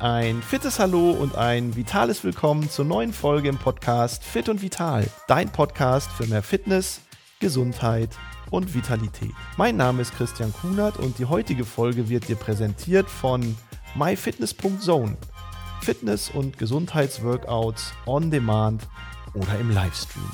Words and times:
Ein 0.00 0.42
fittes 0.42 0.78
Hallo 0.78 1.10
und 1.10 1.36
ein 1.36 1.76
vitales 1.76 2.24
Willkommen 2.24 2.68
zur 2.68 2.84
neuen 2.84 3.12
Folge 3.12 3.48
im 3.48 3.58
Podcast 3.58 4.24
Fit 4.24 4.48
und 4.48 4.62
Vital. 4.62 5.08
Dein 5.28 5.50
Podcast 5.50 6.10
für 6.12 6.26
mehr 6.26 6.42
Fitness, 6.42 7.00
Gesundheit 7.40 8.10
und 8.50 8.74
Vitalität. 8.74 9.32
Mein 9.56 9.76
Name 9.76 10.02
ist 10.02 10.14
Christian 10.14 10.52
Kunert 10.52 10.98
und 10.98 11.18
die 11.18 11.24
heutige 11.24 11.64
Folge 11.64 12.08
wird 12.08 12.28
dir 12.28 12.36
präsentiert 12.36 13.08
von 13.08 13.56
myfitness.zone. 13.94 15.16
Fitness- 15.80 16.30
und 16.30 16.58
Gesundheitsworkouts 16.58 17.92
on 18.06 18.30
Demand 18.30 18.86
oder 19.34 19.58
im 19.58 19.70
Livestream. 19.70 20.30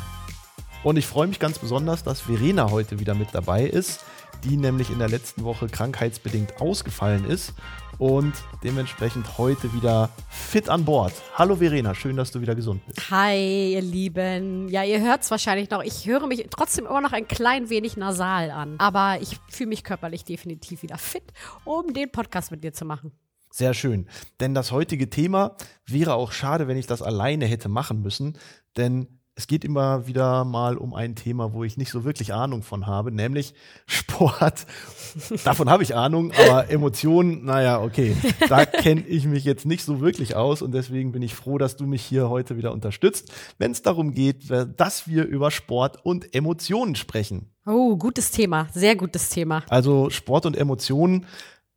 Und 0.83 0.97
ich 0.97 1.07
freue 1.07 1.29
mich 1.29 1.39
ganz 1.39 1.59
besonders, 1.59 2.03
dass 2.03 2.21
Verena 2.21 2.71
heute 2.71 2.99
wieder 2.99 3.15
mit 3.15 3.29
dabei 3.33 3.65
ist, 3.65 4.05
die 4.45 4.57
nämlich 4.57 4.91
in 4.91 4.99
der 4.99 5.09
letzten 5.09 5.45
Woche 5.45 5.67
krankheitsbedingt 5.69 6.61
ausgefallen 6.61 7.25
ist 7.25 7.55
und 7.99 8.33
dementsprechend 8.65 9.39
heute 9.39 9.73
wieder 9.73 10.11
fit 10.29 10.69
an 10.69 10.85
Bord. 10.85 11.13
Hallo 11.35 11.57
Verena, 11.57 11.95
schön, 11.95 12.17
dass 12.17 12.33
du 12.33 12.41
wieder 12.41 12.55
gesund 12.55 12.85
bist. 12.87 13.11
Hi, 13.11 13.75
ihr 13.75 13.83
Lieben. 13.83 14.69
Ja, 14.69 14.83
ihr 14.83 15.01
hört 15.01 15.23
es 15.23 15.31
wahrscheinlich 15.31 15.71
noch. 15.71 15.83
Ich 15.83 16.07
höre 16.07 16.27
mich 16.27 16.47
trotzdem 16.51 16.87
immer 16.87 17.01
noch 17.01 17.13
ein 17.13 17.29
klein 17.29 17.71
wenig 17.71 17.97
nasal 17.97 18.51
an. 18.51 18.75
Aber 18.79 19.19
ich 19.21 19.39
fühle 19.49 19.69
mich 19.69 19.85
körperlich 19.85 20.25
definitiv 20.25 20.83
wieder 20.83 20.99
fit, 20.99 21.33
um 21.65 21.93
den 21.95 22.11
Podcast 22.11 22.51
mit 22.51 22.65
dir 22.65 22.73
zu 22.73 22.85
machen. 22.85 23.13
Sehr 23.51 23.75
schön. 23.75 24.09
Denn 24.41 24.55
das 24.55 24.73
heutige 24.73 25.11
Thema 25.11 25.57
wäre 25.87 26.15
auch 26.15 26.33
schade, 26.33 26.69
wenn 26.69 26.79
ich 26.79 26.87
das 26.87 27.03
alleine 27.03 27.45
hätte 27.45 27.69
machen 27.69 28.01
müssen. 28.01 28.39
Denn 28.77 29.22
es 29.35 29.47
geht 29.47 29.65
immer 29.65 30.07
wieder 30.07 30.45
mal 30.45 30.77
um 30.77 30.93
ein 30.93 31.15
Thema, 31.15 31.55
wo 31.55 31.65
ich 31.65 31.79
nicht 31.79 31.91
so 31.91 32.05
wirklich 32.05 32.35
Ahnung 32.35 32.63
von 32.63 32.87
habe, 32.87 33.11
nämlich 33.11 33.55
Sport. 33.87 34.67
Davon 35.45 35.71
habe 35.71 35.83
ich 35.83 35.95
Ahnung, 35.95 36.33
aber 36.33 36.69
Emotionen, 36.71 37.45
naja, 37.45 37.81
okay, 37.81 38.15
da 38.49 38.67
kenne 38.67 39.01
ich 39.07 39.25
mich 39.25 39.45
jetzt 39.45 39.65
nicht 39.65 39.85
so 39.85 40.01
wirklich 40.01 40.37
aus 40.37 40.61
und 40.61 40.73
deswegen 40.73 41.13
bin 41.13 41.23
ich 41.23 41.35
froh, 41.35 41.57
dass 41.57 41.77
du 41.77 41.87
mich 41.87 42.03
hier 42.03 42.29
heute 42.29 42.59
wieder 42.59 42.73
unterstützt, 42.73 43.33
wenn 43.59 43.71
es 43.73 43.81
darum 43.81 44.13
geht, 44.13 44.51
dass 44.77 45.09
wir 45.09 45.25
über 45.25 45.51
Sport 45.51 46.05
und 46.05 46.35
Emotionen 46.35 46.95
sprechen. 46.95 47.51
Oh, 47.65 47.97
gutes 47.97 48.33
Thema, 48.33 48.69
sehr 48.75 48.97
gutes 48.97 49.31
Thema. 49.31 49.63
Also 49.69 50.11
Sport 50.11 50.45
und 50.45 50.59
Emotionen, 50.59 51.27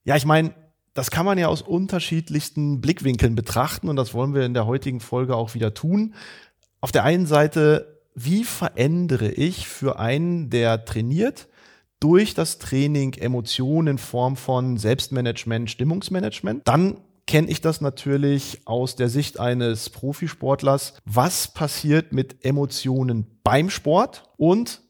ja, 0.04 0.18
ich 0.18 0.26
meine, 0.26 0.54
das 0.94 1.12
kann 1.12 1.26
man 1.26 1.38
ja 1.38 1.48
aus 1.48 1.62
unterschiedlichsten 1.62 2.82
Blickwinkeln 2.82 3.36
betrachten 3.36 3.90
und 3.90 3.96
das 3.96 4.14
wollen 4.14 4.34
wir 4.34 4.46
in 4.46 4.54
der 4.54 4.66
heutigen 4.66 5.00
Folge 5.00 5.36
auch 5.36 5.54
wieder 5.54 5.74
tun 5.74 6.14
auf 6.82 6.92
der 6.92 7.04
einen 7.04 7.26
Seite, 7.26 8.02
wie 8.16 8.44
verändere 8.44 9.30
ich 9.30 9.68
für 9.68 10.00
einen, 10.00 10.50
der 10.50 10.86
trainiert, 10.86 11.48
durch 12.00 12.34
das 12.34 12.60
Training 12.60 13.14
Emotionen 13.14 13.88
in 13.88 13.98
Form 13.98 14.36
von 14.36 14.78
Selbstmanagement, 14.78 15.70
Stimmungsmanagement? 15.70 16.68
Dann 16.68 16.98
kenne 17.28 17.50
ich 17.50 17.62
das 17.62 17.82
natürlich 17.82 18.62
aus 18.66 18.96
der 18.96 19.10
Sicht 19.10 19.40
eines 19.40 19.90
Profisportlers. 19.90 20.94
Was 21.06 21.48
passiert 21.48 22.14
mit 22.14 22.46
Emotionen 22.46 23.26
beim 23.44 23.70
Sport? 23.70 24.30
Und 24.38 24.82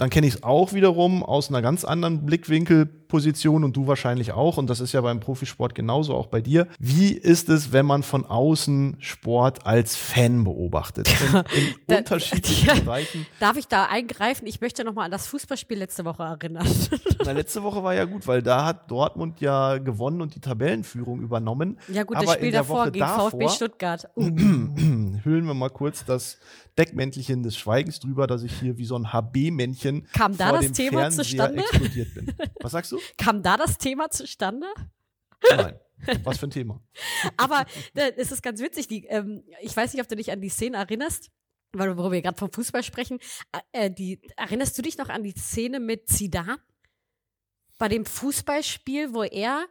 dann 0.00 0.08
kenne 0.08 0.26
ich 0.26 0.36
es 0.36 0.42
auch 0.42 0.72
wiederum 0.72 1.22
aus 1.22 1.50
einer 1.50 1.60
ganz 1.60 1.84
anderen 1.84 2.24
Blickwinkel 2.24 2.86
Position 2.86 3.64
und 3.64 3.76
du 3.76 3.86
wahrscheinlich 3.86 4.32
auch. 4.32 4.56
Und 4.56 4.70
das 4.70 4.80
ist 4.80 4.92
ja 4.92 5.02
beim 5.02 5.20
Profisport 5.20 5.74
genauso 5.74 6.14
auch 6.14 6.28
bei 6.28 6.40
dir. 6.40 6.68
Wie 6.78 7.12
ist 7.12 7.50
es, 7.50 7.72
wenn 7.72 7.84
man 7.84 8.02
von 8.02 8.24
außen 8.24 8.96
Sport 9.00 9.66
als 9.66 9.96
Fan 9.96 10.44
beobachtet? 10.44 11.10
In, 11.32 11.66
in 11.66 11.74
da, 11.86 11.98
unterschiedlichen 11.98 12.68
ja, 12.68 12.74
Bereichen. 12.80 13.26
Darf 13.40 13.58
ich 13.58 13.68
da 13.68 13.86
eingreifen? 13.86 14.46
Ich 14.46 14.60
möchte 14.60 14.84
nochmal 14.84 15.06
an 15.06 15.10
das 15.10 15.26
Fußballspiel 15.26 15.76
letzte 15.76 16.04
Woche 16.06 16.22
erinnern. 16.22 16.66
Na, 17.24 17.32
letzte 17.32 17.62
Woche 17.62 17.82
war 17.82 17.94
ja 17.94 18.04
gut, 18.04 18.26
weil 18.26 18.42
da 18.42 18.64
hat 18.64 18.90
Dortmund 18.90 19.40
ja 19.40 19.78
gewonnen 19.78 20.22
und 20.22 20.34
die 20.34 20.40
Tabellenführung 20.40 21.20
übernommen. 21.20 21.78
Ja 21.88 22.04
gut, 22.04 22.16
das 22.22 22.32
Spiel 22.34 22.52
davor 22.52 22.78
Woche 22.78 22.92
gegen 22.92 23.04
davor, 23.04 23.30
VfB 23.32 23.48
Stuttgart. 23.48 24.08
Uh. 24.20 24.28
Hüllen 25.24 25.46
wir 25.46 25.54
mal 25.54 25.70
kurz 25.70 26.04
das 26.04 26.38
Deckmäntelchen 26.78 27.42
des 27.42 27.56
Schweigens 27.56 28.00
drüber, 28.00 28.26
dass 28.26 28.42
ich 28.42 28.58
hier 28.58 28.78
wie 28.78 28.84
so 28.84 28.96
ein 28.96 29.12
HB-Männchen 29.12 30.06
Kam 30.12 30.36
da 30.36 30.52
das 30.52 30.72
Thema 30.72 31.00
Fernseher 31.00 31.24
zustande? 31.24 31.62
explodiert 31.62 32.14
bin. 32.14 32.34
Was 32.60 32.72
sagst 32.72 32.92
du? 32.92 32.98
Kam 33.18 33.42
da 33.42 33.56
das 33.56 33.78
Thema 33.78 34.10
zustande? 34.10 34.66
Nein. 35.50 35.78
Was 36.24 36.38
für 36.38 36.46
ein 36.46 36.50
Thema. 36.50 36.80
Aber 37.36 37.66
es 37.94 38.32
ist 38.32 38.42
ganz 38.42 38.60
witzig. 38.60 38.88
Die, 38.88 39.04
ähm, 39.06 39.44
ich 39.60 39.76
weiß 39.76 39.92
nicht, 39.92 40.02
ob 40.02 40.08
du 40.08 40.16
dich 40.16 40.32
an 40.32 40.40
die 40.40 40.48
Szene 40.48 40.78
erinnerst, 40.78 41.30
weil 41.72 41.96
wo 41.96 42.10
wir 42.10 42.22
gerade 42.22 42.38
vom 42.38 42.52
Fußball 42.52 42.82
sprechen. 42.82 43.18
Äh, 43.72 43.90
die, 43.90 44.20
erinnerst 44.36 44.76
du 44.78 44.82
dich 44.82 44.98
noch 44.98 45.08
an 45.08 45.22
die 45.22 45.34
Szene 45.34 45.80
mit 45.80 46.08
Zidane? 46.08 46.58
Bei 47.78 47.88
dem 47.88 48.04
Fußballspiel, 48.04 49.14
wo 49.14 49.22
er 49.22 49.66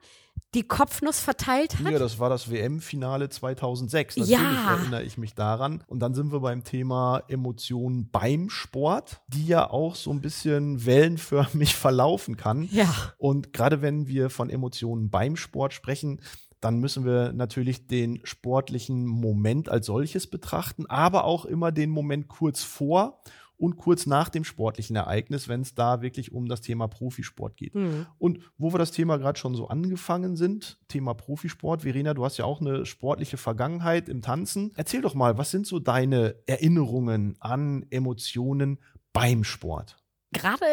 die 0.56 0.64
Kopfnuss 0.64 1.20
verteilt 1.20 1.80
hat? 1.80 1.92
Ja, 1.92 2.00
das 2.00 2.20
war 2.20 2.30
das 2.30 2.50
WM-Finale 2.50 3.30
2006. 3.30 4.18
Natürlich 4.18 4.40
ja. 4.40 4.78
erinnere 4.78 5.04
ich 5.04 5.18
mich 5.18 5.36
daran. 5.36 5.84
Und 5.88 6.00
dann 6.00 6.14
sind 6.14 6.32
wir 6.32 6.40
beim 6.40 6.64
Thema 6.64 7.22
Emotionen 7.28 8.10
beim 8.10 8.50
Sport, 8.50 9.22
die 9.28 9.46
ja 9.46 9.70
auch 9.70 9.96
so 9.96 10.12
ein 10.12 10.22
bisschen 10.22 10.86
wellenförmig 10.86 11.76
verlaufen 11.76 12.36
kann. 12.36 12.64
Ja. 12.72 12.94
Und 13.18 13.54
gerade 13.54 13.82
wenn 13.82 14.08
wir 14.08 14.30
von 14.30 14.50
Emotionen 14.50 15.10
beim 15.10 15.36
Sport 15.36 15.74
sprechen, 15.74 16.20
dann 16.62 16.80
müssen 16.80 17.06
wir 17.06 17.32
natürlich 17.32 17.88
den 17.88 18.20
sportlichen 18.24 19.06
Moment 19.06 19.70
als 19.70 19.86
solches 19.86 20.28
betrachten, 20.28 20.86
aber 20.88 21.24
auch 21.24 21.46
immer 21.46 21.72
den 21.72 21.90
Moment 21.90 22.28
kurz 22.28 22.64
vor 22.64 23.22
und 23.60 23.76
kurz 23.76 24.06
nach 24.06 24.30
dem 24.30 24.46
sportlichen 24.46 24.96
Ereignis, 24.96 25.48
wenn 25.50 25.62
es 25.62 25.76
da 25.76 26.02
wirklich 26.02 26.32
um 26.32 26.48
das 26.48 26.62
Thema 26.62 26.88
Profisport 26.88 27.58
geht. 27.58 27.76
Mhm. 27.76 28.08
Und 28.18 28.40
wo 28.58 28.74
wir 28.74 28.80
das 28.80 28.92
Thema 28.92 29.18
gerade 29.18 29.38
schon 29.38 29.54
so 29.54 29.68
angefangen 29.68 30.38
sind, 30.38 30.80
Thema 30.88 31.14
Profisport, 31.14 31.82
Verena, 31.82 32.14
du 32.14 32.24
hast 32.24 32.38
ja 32.38 32.46
auch 32.46 32.62
eine 32.62 32.86
sportliche 32.86 33.38
Vergangenheit 33.38 34.08
im 34.08 34.22
Tanzen. 34.22 34.72
Erzähl 34.76 35.02
doch 35.02 35.14
mal, 35.14 35.38
was 35.38 35.52
sind 35.52 35.68
so 35.68 35.80
deine 35.80 36.36
Erinnerungen 36.48 37.36
an 37.40 37.86
Emotionen 37.90 38.80
beim 39.12 39.44
Sport? 39.44 39.98
Gerade 40.32 40.66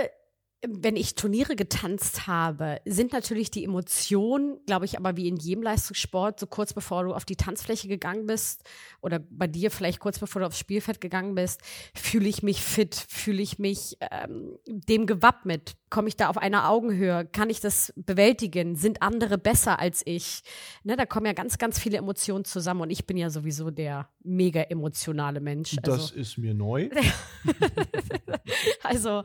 wenn 0.67 0.97
ich 0.97 1.15
Turniere 1.15 1.55
getanzt 1.55 2.27
habe, 2.27 2.81
sind 2.85 3.13
natürlich 3.13 3.51
die 3.51 3.65
Emotionen, 3.65 4.59
glaube 4.67 4.85
ich, 4.85 4.99
aber 4.99 5.17
wie 5.17 5.29
in 5.29 5.37
jedem 5.37 5.63
Leistungssport, 5.63 6.41
so 6.41 6.47
kurz 6.47 6.73
bevor 6.73 7.05
du 7.05 7.15
auf 7.15 7.25
die 7.25 7.37
Tanzfläche 7.37 7.89
gegangen 7.89 8.27
bist 8.27 8.63
oder 9.01 9.19
bei 9.19 9.47
dir 9.47 9.71
vielleicht 9.71 10.01
kurz 10.01 10.19
bevor 10.19 10.41
du 10.41 10.47
aufs 10.47 10.59
Spielfeld 10.59 11.01
gegangen 11.01 11.35
bist, 11.35 11.61
fühle 11.95 12.29
ich 12.29 12.43
mich 12.43 12.63
fit, 12.63 12.95
fühle 12.95 13.43
ich 13.43 13.59
mich 13.59 13.99
ähm, 14.01 14.59
dem 14.67 15.07
gewappnet, 15.07 15.77
komme 15.91 16.09
ich 16.09 16.17
da 16.17 16.29
auf 16.29 16.39
einer 16.39 16.69
Augenhöhe, 16.69 17.27
kann 17.27 17.51
ich 17.51 17.61
das 17.61 17.93
bewältigen, 17.97 18.77
sind 18.77 19.03
andere 19.03 19.39
besser 19.39 19.79
als 19.79 20.03
ich? 20.05 20.43
Ne, 20.83 20.97
da 20.97 21.07
kommen 21.07 21.27
ja 21.27 21.33
ganz, 21.33 21.59
ganz 21.59 21.79
viele 21.79 21.99
Emotionen 21.99 22.45
zusammen 22.45 22.83
und 22.83 22.91
ich 22.91 23.07
bin 23.07 23.17
ja 23.17 23.31
sowieso 23.31 23.71
der 23.71 24.09
mega 24.23 24.63
emotionale 24.63 25.41
Mensch. 25.41 25.77
Also, 25.83 25.97
das 25.97 26.11
ist 26.11 26.39
mir 26.39 26.55
neu. 26.55 26.91
also 28.83 29.23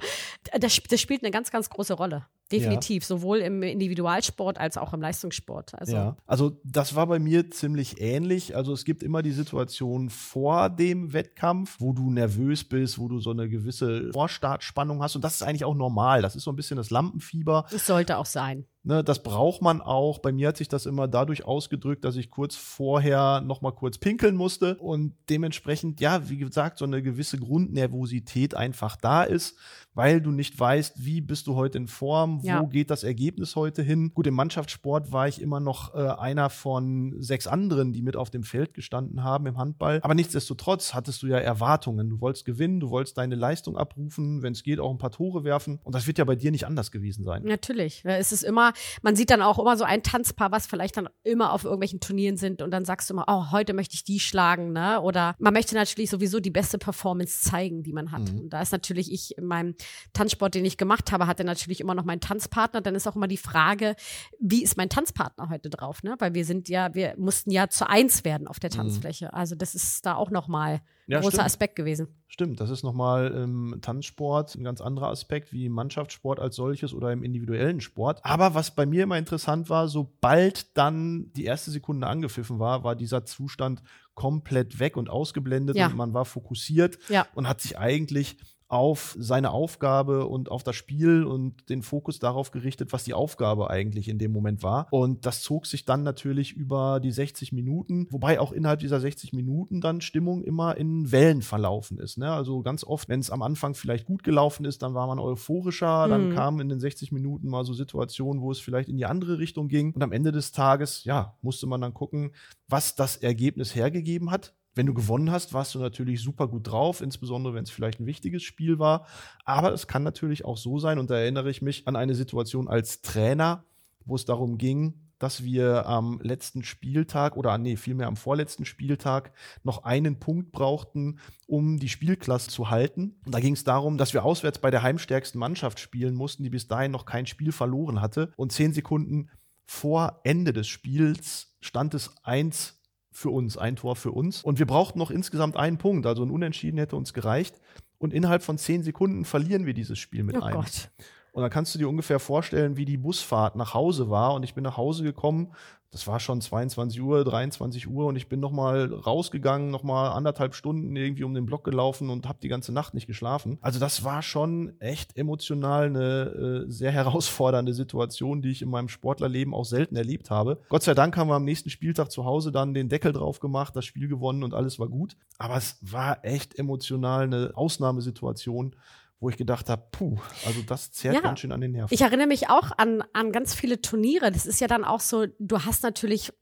das, 0.59 0.81
das 0.89 1.01
spielt 1.01 1.23
eine 1.23 1.31
ganz, 1.31 1.51
ganz 1.51 1.69
große 1.69 1.93
Rolle. 1.93 2.27
Definitiv, 2.51 3.03
ja. 3.03 3.07
sowohl 3.07 3.39
im 3.39 3.63
Individualsport 3.63 4.57
als 4.57 4.77
auch 4.77 4.93
im 4.93 5.01
Leistungssport. 5.01 5.73
Also. 5.75 5.95
Ja, 5.95 6.17
also 6.25 6.59
das 6.63 6.95
war 6.95 7.07
bei 7.07 7.19
mir 7.19 7.49
ziemlich 7.51 8.01
ähnlich. 8.01 8.55
Also 8.55 8.73
es 8.73 8.85
gibt 8.85 9.03
immer 9.03 9.21
die 9.21 9.31
Situation 9.31 10.09
vor 10.09 10.69
dem 10.69 11.13
Wettkampf, 11.13 11.77
wo 11.79 11.93
du 11.93 12.09
nervös 12.11 12.63
bist, 12.63 12.99
wo 12.99 13.07
du 13.07 13.19
so 13.19 13.31
eine 13.31 13.49
gewisse 13.49 14.11
Vorstartspannung 14.11 15.01
hast. 15.01 15.15
Und 15.15 15.23
das 15.23 15.35
ist 15.35 15.43
eigentlich 15.43 15.65
auch 15.65 15.75
normal. 15.75 16.21
Das 16.21 16.35
ist 16.35 16.43
so 16.43 16.51
ein 16.51 16.55
bisschen 16.55 16.77
das 16.77 16.89
Lampenfieber. 16.89 17.65
Es 17.71 17.85
sollte 17.85 18.17
auch 18.17 18.25
sein. 18.25 18.65
Ne, 18.83 19.03
das 19.03 19.21
braucht 19.21 19.61
man 19.61 19.79
auch. 19.79 20.19
Bei 20.19 20.31
mir 20.31 20.47
hat 20.47 20.57
sich 20.57 20.67
das 20.67 20.87
immer 20.87 21.07
dadurch 21.07 21.45
ausgedrückt, 21.45 22.03
dass 22.03 22.15
ich 22.15 22.31
kurz 22.31 22.55
vorher 22.55 23.39
noch 23.41 23.61
mal 23.61 23.73
kurz 23.73 23.99
pinkeln 23.99 24.35
musste 24.35 24.75
und 24.77 25.13
dementsprechend, 25.29 26.01
ja, 26.01 26.27
wie 26.29 26.37
gesagt, 26.37 26.79
so 26.79 26.85
eine 26.85 27.03
gewisse 27.03 27.37
Grundnervosität 27.37 28.55
einfach 28.55 28.95
da 28.95 29.21
ist, 29.21 29.55
weil 29.93 30.21
du 30.21 30.31
nicht 30.31 30.59
weißt, 30.59 31.03
wie 31.03 31.21
bist 31.21 31.47
du 31.47 31.55
heute 31.55 31.77
in 31.77 31.87
Form, 31.87 32.43
wo 32.43 32.47
ja. 32.47 32.63
geht 32.63 32.89
das 32.89 33.03
Ergebnis 33.03 33.55
heute 33.55 33.81
hin. 33.81 34.11
Gut, 34.13 34.27
im 34.27 34.33
Mannschaftssport 34.33 35.11
war 35.11 35.27
ich 35.27 35.41
immer 35.41 35.59
noch 35.59 35.93
äh, 35.93 35.97
einer 35.97 36.49
von 36.49 37.15
sechs 37.21 37.47
anderen, 37.47 37.93
die 37.93 38.01
mit 38.01 38.15
auf 38.15 38.29
dem 38.29 38.43
Feld 38.43 38.73
gestanden 38.73 39.23
haben 39.23 39.45
im 39.45 39.57
Handball. 39.57 39.99
Aber 40.03 40.13
nichtsdestotrotz 40.13 40.93
hattest 40.93 41.21
du 41.23 41.27
ja 41.27 41.37
Erwartungen. 41.37 42.09
Du 42.09 42.21
wolltest 42.21 42.45
gewinnen, 42.45 42.79
du 42.79 42.89
wolltest 42.89 43.17
deine 43.17 43.35
Leistung 43.35 43.77
abrufen, 43.77 44.41
wenn 44.41 44.53
es 44.53 44.63
geht, 44.63 44.79
auch 44.79 44.91
ein 44.91 44.97
paar 44.97 45.11
Tore 45.11 45.43
werfen. 45.43 45.79
Und 45.83 45.95
das 45.95 46.07
wird 46.07 46.17
ja 46.17 46.25
bei 46.25 46.35
dir 46.35 46.51
nicht 46.51 46.65
anders 46.65 46.91
gewesen 46.91 47.23
sein. 47.23 47.43
Natürlich. 47.43 48.03
Es 48.05 48.31
ist 48.31 48.43
immer 48.43 48.73
man 49.01 49.15
sieht 49.15 49.29
dann 49.29 49.41
auch 49.41 49.59
immer 49.59 49.77
so 49.77 49.83
ein 49.83 50.03
Tanzpaar, 50.03 50.51
was 50.51 50.67
vielleicht 50.67 50.97
dann 50.97 51.09
immer 51.23 51.53
auf 51.53 51.63
irgendwelchen 51.63 51.99
Turnieren 51.99 52.37
sind 52.37 52.61
und 52.61 52.71
dann 52.71 52.85
sagst 52.85 53.09
du 53.09 53.13
immer, 53.13 53.25
oh, 53.27 53.51
heute 53.51 53.73
möchte 53.73 53.95
ich 53.95 54.03
die 54.03 54.19
schlagen, 54.19 54.73
ne? 54.73 55.01
Oder 55.01 55.35
man 55.39 55.53
möchte 55.53 55.75
natürlich 55.75 56.09
sowieso 56.09 56.39
die 56.39 56.51
beste 56.51 56.77
Performance 56.77 57.41
zeigen, 57.41 57.83
die 57.83 57.93
man 57.93 58.11
hat. 58.11 58.31
Mhm. 58.31 58.41
Und 58.41 58.49
da 58.49 58.61
ist 58.61 58.71
natürlich 58.71 59.11
ich 59.11 59.37
in 59.37 59.45
meinem 59.45 59.75
Tanzsport, 60.13 60.55
den 60.55 60.65
ich 60.65 60.77
gemacht 60.77 61.11
habe, 61.11 61.27
hatte 61.27 61.43
natürlich 61.43 61.81
immer 61.81 61.95
noch 61.95 62.05
meinen 62.05 62.21
Tanzpartner. 62.21 62.81
Dann 62.81 62.95
ist 62.95 63.07
auch 63.07 63.15
immer 63.15 63.27
die 63.27 63.37
Frage, 63.37 63.95
wie 64.39 64.63
ist 64.63 64.77
mein 64.77 64.89
Tanzpartner 64.89 65.49
heute 65.49 65.69
drauf, 65.69 66.03
ne? 66.03 66.15
Weil 66.19 66.33
wir 66.33 66.45
sind 66.45 66.69
ja, 66.69 66.93
wir 66.93 67.15
mussten 67.17 67.51
ja 67.51 67.69
zu 67.69 67.89
eins 67.89 68.23
werden 68.23 68.47
auf 68.47 68.59
der 68.59 68.69
mhm. 68.71 68.75
Tanzfläche. 68.75 69.25
Mhm. 69.25 69.31
Also 69.33 69.55
das 69.55 69.75
ist 69.75 70.05
da 70.05 70.15
auch 70.15 70.31
noch 70.31 70.47
mal 70.47 70.81
ja, 71.07 71.19
großer 71.19 71.31
stimmt. 71.31 71.45
Aspekt 71.45 71.75
gewesen. 71.75 72.07
Stimmt, 72.27 72.61
das 72.61 72.69
ist 72.69 72.83
nochmal 72.83 73.27
im 73.31 73.79
Tanzsport 73.81 74.55
ein 74.55 74.63
ganz 74.63 74.79
anderer 74.79 75.09
Aspekt 75.09 75.51
wie 75.51 75.65
im 75.65 75.73
Mannschaftssport 75.73 76.39
als 76.39 76.55
solches 76.55 76.93
oder 76.93 77.11
im 77.11 77.23
individuellen 77.23 77.81
Sport. 77.81 78.21
Aber 78.23 78.53
was 78.53 78.73
bei 78.73 78.85
mir 78.85 79.03
immer 79.03 79.17
interessant 79.17 79.69
war, 79.69 79.89
sobald 79.89 80.77
dann 80.77 81.31
die 81.33 81.43
erste 81.43 81.71
Sekunde 81.71 82.07
angepfiffen 82.07 82.59
war, 82.59 82.85
war 82.85 82.95
dieser 82.95 83.25
Zustand 83.25 83.83
komplett 84.13 84.79
weg 84.79 84.95
und 84.95 85.09
ausgeblendet 85.09 85.75
ja. 85.75 85.87
und 85.87 85.97
man 85.97 86.13
war 86.13 86.23
fokussiert 86.23 86.97
ja. 87.09 87.27
und 87.35 87.47
hat 87.47 87.59
sich 87.59 87.77
eigentlich 87.77 88.37
auf 88.71 89.15
seine 89.19 89.51
Aufgabe 89.51 90.27
und 90.27 90.49
auf 90.49 90.63
das 90.63 90.77
Spiel 90.77 91.25
und 91.25 91.69
den 91.69 91.81
Fokus 91.81 92.19
darauf 92.19 92.51
gerichtet, 92.51 92.93
was 92.93 93.03
die 93.03 93.13
Aufgabe 93.13 93.69
eigentlich 93.69 94.07
in 94.07 94.17
dem 94.17 94.31
Moment 94.31 94.63
war. 94.63 94.87
Und 94.91 95.25
das 95.25 95.41
zog 95.41 95.65
sich 95.65 95.83
dann 95.83 96.03
natürlich 96.03 96.53
über 96.53 97.01
die 97.01 97.11
60 97.11 97.51
Minuten, 97.51 98.07
wobei 98.11 98.39
auch 98.39 98.53
innerhalb 98.53 98.79
dieser 98.79 99.01
60 99.01 99.33
Minuten 99.33 99.81
dann 99.81 99.99
Stimmung 99.99 100.41
immer 100.41 100.77
in 100.77 101.11
Wellen 101.11 101.41
verlaufen 101.41 101.99
ist. 101.99 102.17
Ne? 102.17 102.31
Also 102.31 102.61
ganz 102.61 102.85
oft, 102.85 103.09
wenn 103.09 103.19
es 103.19 103.29
am 103.29 103.41
Anfang 103.41 103.73
vielleicht 103.73 104.05
gut 104.05 104.23
gelaufen 104.23 104.63
ist, 104.63 104.81
dann 104.81 104.93
war 104.93 105.05
man 105.05 105.19
euphorischer, 105.19 106.07
dann 106.07 106.29
mhm. 106.29 106.35
kamen 106.35 106.61
in 106.61 106.69
den 106.69 106.79
60 106.79 107.11
Minuten 107.11 107.49
mal 107.49 107.65
so 107.65 107.73
Situationen, 107.73 108.41
wo 108.41 108.51
es 108.51 108.59
vielleicht 108.59 108.87
in 108.87 108.95
die 108.95 109.05
andere 109.05 109.37
Richtung 109.37 109.67
ging. 109.67 109.91
Und 109.93 110.01
am 110.01 110.13
Ende 110.13 110.31
des 110.31 110.53
Tages, 110.53 111.03
ja, 111.03 111.35
musste 111.41 111.67
man 111.67 111.81
dann 111.81 111.93
gucken, 111.93 112.31
was 112.69 112.95
das 112.95 113.17
Ergebnis 113.17 113.75
hergegeben 113.75 114.31
hat 114.31 114.53
wenn 114.73 114.85
du 114.85 114.93
gewonnen 114.93 115.31
hast, 115.31 115.53
warst 115.53 115.75
du 115.75 115.79
natürlich 115.79 116.21
super 116.21 116.47
gut 116.47 116.67
drauf, 116.67 117.01
insbesondere 117.01 117.53
wenn 117.53 117.63
es 117.63 117.71
vielleicht 117.71 117.99
ein 117.99 118.05
wichtiges 118.05 118.43
Spiel 118.43 118.79
war. 118.79 119.05
Aber 119.45 119.73
es 119.73 119.87
kann 119.87 120.03
natürlich 120.03 120.45
auch 120.45 120.57
so 120.57 120.79
sein, 120.79 120.99
und 120.99 121.09
da 121.09 121.15
erinnere 121.15 121.49
ich 121.49 121.61
mich 121.61 121.87
an 121.87 121.95
eine 121.95 122.15
Situation 122.15 122.67
als 122.67 123.01
Trainer, 123.01 123.65
wo 124.05 124.15
es 124.15 124.25
darum 124.25 124.57
ging, 124.57 124.93
dass 125.21 125.43
wir 125.43 125.85
am 125.85 126.19
letzten 126.23 126.63
Spieltag 126.63 127.37
oder 127.37 127.55
nee, 127.59 127.75
vielmehr 127.75 128.07
am 128.07 128.15
vorletzten 128.15 128.65
Spieltag 128.65 129.31
noch 129.63 129.83
einen 129.83 130.19
Punkt 130.19 130.51
brauchten, 130.51 131.19
um 131.45 131.77
die 131.77 131.89
Spielklasse 131.89 132.49
zu 132.49 132.71
halten. 132.71 133.19
Und 133.25 133.35
da 133.35 133.39
ging 133.39 133.53
es 133.53 133.63
darum, 133.63 133.99
dass 133.99 134.15
wir 134.15 134.25
auswärts 134.25 134.57
bei 134.57 134.71
der 134.71 134.81
heimstärksten 134.81 135.37
Mannschaft 135.37 135.79
spielen 135.79 136.15
mussten, 136.15 136.41
die 136.41 136.49
bis 136.49 136.67
dahin 136.67 136.91
noch 136.91 137.05
kein 137.05 137.27
Spiel 137.27 137.51
verloren 137.51 138.01
hatte. 138.01 138.33
Und 138.35 138.51
zehn 138.51 138.73
Sekunden 138.73 139.29
vor 139.65 140.21
Ende 140.23 140.53
des 140.53 140.67
Spiels 140.67 141.55
stand 141.61 141.93
es 141.93 142.15
1 142.23 142.80
für 143.11 143.29
uns, 143.29 143.57
ein 143.57 143.75
Tor 143.75 143.95
für 143.95 144.11
uns. 144.11 144.43
Und 144.43 144.59
wir 144.59 144.65
brauchten 144.65 144.99
noch 144.99 145.11
insgesamt 145.11 145.57
einen 145.57 145.77
Punkt, 145.77 146.05
also 146.05 146.23
ein 146.23 146.31
Unentschieden 146.31 146.77
hätte 146.77 146.95
uns 146.95 147.13
gereicht. 147.13 147.59
Und 147.97 148.13
innerhalb 148.13 148.41
von 148.41 148.57
zehn 148.57 148.81
Sekunden 148.83 149.25
verlieren 149.25 149.65
wir 149.65 149.73
dieses 149.73 149.99
Spiel 149.99 150.23
mit 150.23 150.37
oh 150.37 150.41
einem. 150.41 150.61
Gott. 150.61 150.89
Und 151.31 151.41
dann 151.41 151.51
kannst 151.51 151.73
du 151.73 151.79
dir 151.79 151.87
ungefähr 151.87 152.19
vorstellen, 152.19 152.77
wie 152.77 152.85
die 152.85 152.97
Busfahrt 152.97 153.55
nach 153.55 153.73
Hause 153.73 154.09
war. 154.09 154.33
Und 154.33 154.43
ich 154.43 154.53
bin 154.53 154.63
nach 154.63 154.77
Hause 154.77 155.03
gekommen 155.03 155.53
das 155.91 156.07
war 156.07 156.21
schon 156.21 156.39
22 156.39 157.01
Uhr, 157.01 157.25
23 157.25 157.89
Uhr 157.89 158.05
und 158.05 158.15
ich 158.15 158.29
bin 158.29 158.39
noch 158.39 158.53
mal 158.53 158.93
rausgegangen, 158.93 159.69
noch 159.69 159.83
mal 159.83 160.11
anderthalb 160.11 160.55
Stunden 160.55 160.95
irgendwie 160.95 161.25
um 161.25 161.33
den 161.33 161.45
Block 161.45 161.65
gelaufen 161.65 162.09
und 162.09 162.29
habe 162.29 162.39
die 162.41 162.47
ganze 162.47 162.71
Nacht 162.71 162.93
nicht 162.93 163.07
geschlafen. 163.07 163.57
Also 163.61 163.77
das 163.77 164.05
war 164.05 164.21
schon 164.21 164.79
echt 164.79 165.17
emotional 165.17 165.87
eine 165.87 166.65
äh, 166.67 166.71
sehr 166.71 166.91
herausfordernde 166.91 167.73
Situation, 167.73 168.41
die 168.41 168.51
ich 168.51 168.61
in 168.61 168.69
meinem 168.69 168.87
Sportlerleben 168.87 169.53
auch 169.53 169.65
selten 169.65 169.97
erlebt 169.97 170.31
habe. 170.31 170.61
Gott 170.69 170.83
sei 170.83 170.93
Dank 170.93 171.17
haben 171.17 171.27
wir 171.27 171.35
am 171.35 171.43
nächsten 171.43 171.69
Spieltag 171.69 172.09
zu 172.09 172.23
Hause 172.23 172.53
dann 172.53 172.73
den 172.73 172.87
Deckel 172.87 173.11
drauf 173.11 173.41
gemacht, 173.41 173.75
das 173.75 173.83
Spiel 173.83 174.07
gewonnen 174.07 174.43
und 174.43 174.53
alles 174.53 174.79
war 174.79 174.87
gut. 174.87 175.17
Aber 175.39 175.57
es 175.57 175.77
war 175.81 176.23
echt 176.23 176.57
emotional 176.57 177.23
eine 177.23 177.51
Ausnahmesituation 177.53 178.77
wo 179.21 179.29
ich 179.29 179.37
gedacht 179.37 179.69
habe, 179.69 179.83
puh, 179.91 180.17
also 180.45 180.61
das 180.63 180.91
zehrt 180.91 181.15
ja. 181.15 181.21
ganz 181.21 181.39
schön 181.39 181.51
an 181.51 181.61
den 181.61 181.71
Nerven. 181.71 181.93
Ich 181.93 182.01
erinnere 182.01 182.27
mich 182.27 182.49
auch 182.49 182.71
an, 182.77 183.03
an 183.13 183.31
ganz 183.31 183.53
viele 183.53 183.79
Turniere. 183.79 184.31
Das 184.31 184.45
ist 184.47 184.59
ja 184.59 184.67
dann 184.67 184.83
auch 184.83 184.99
so, 184.99 185.27
du 185.37 185.63
hast 185.63 185.83
natürlich 185.83 186.33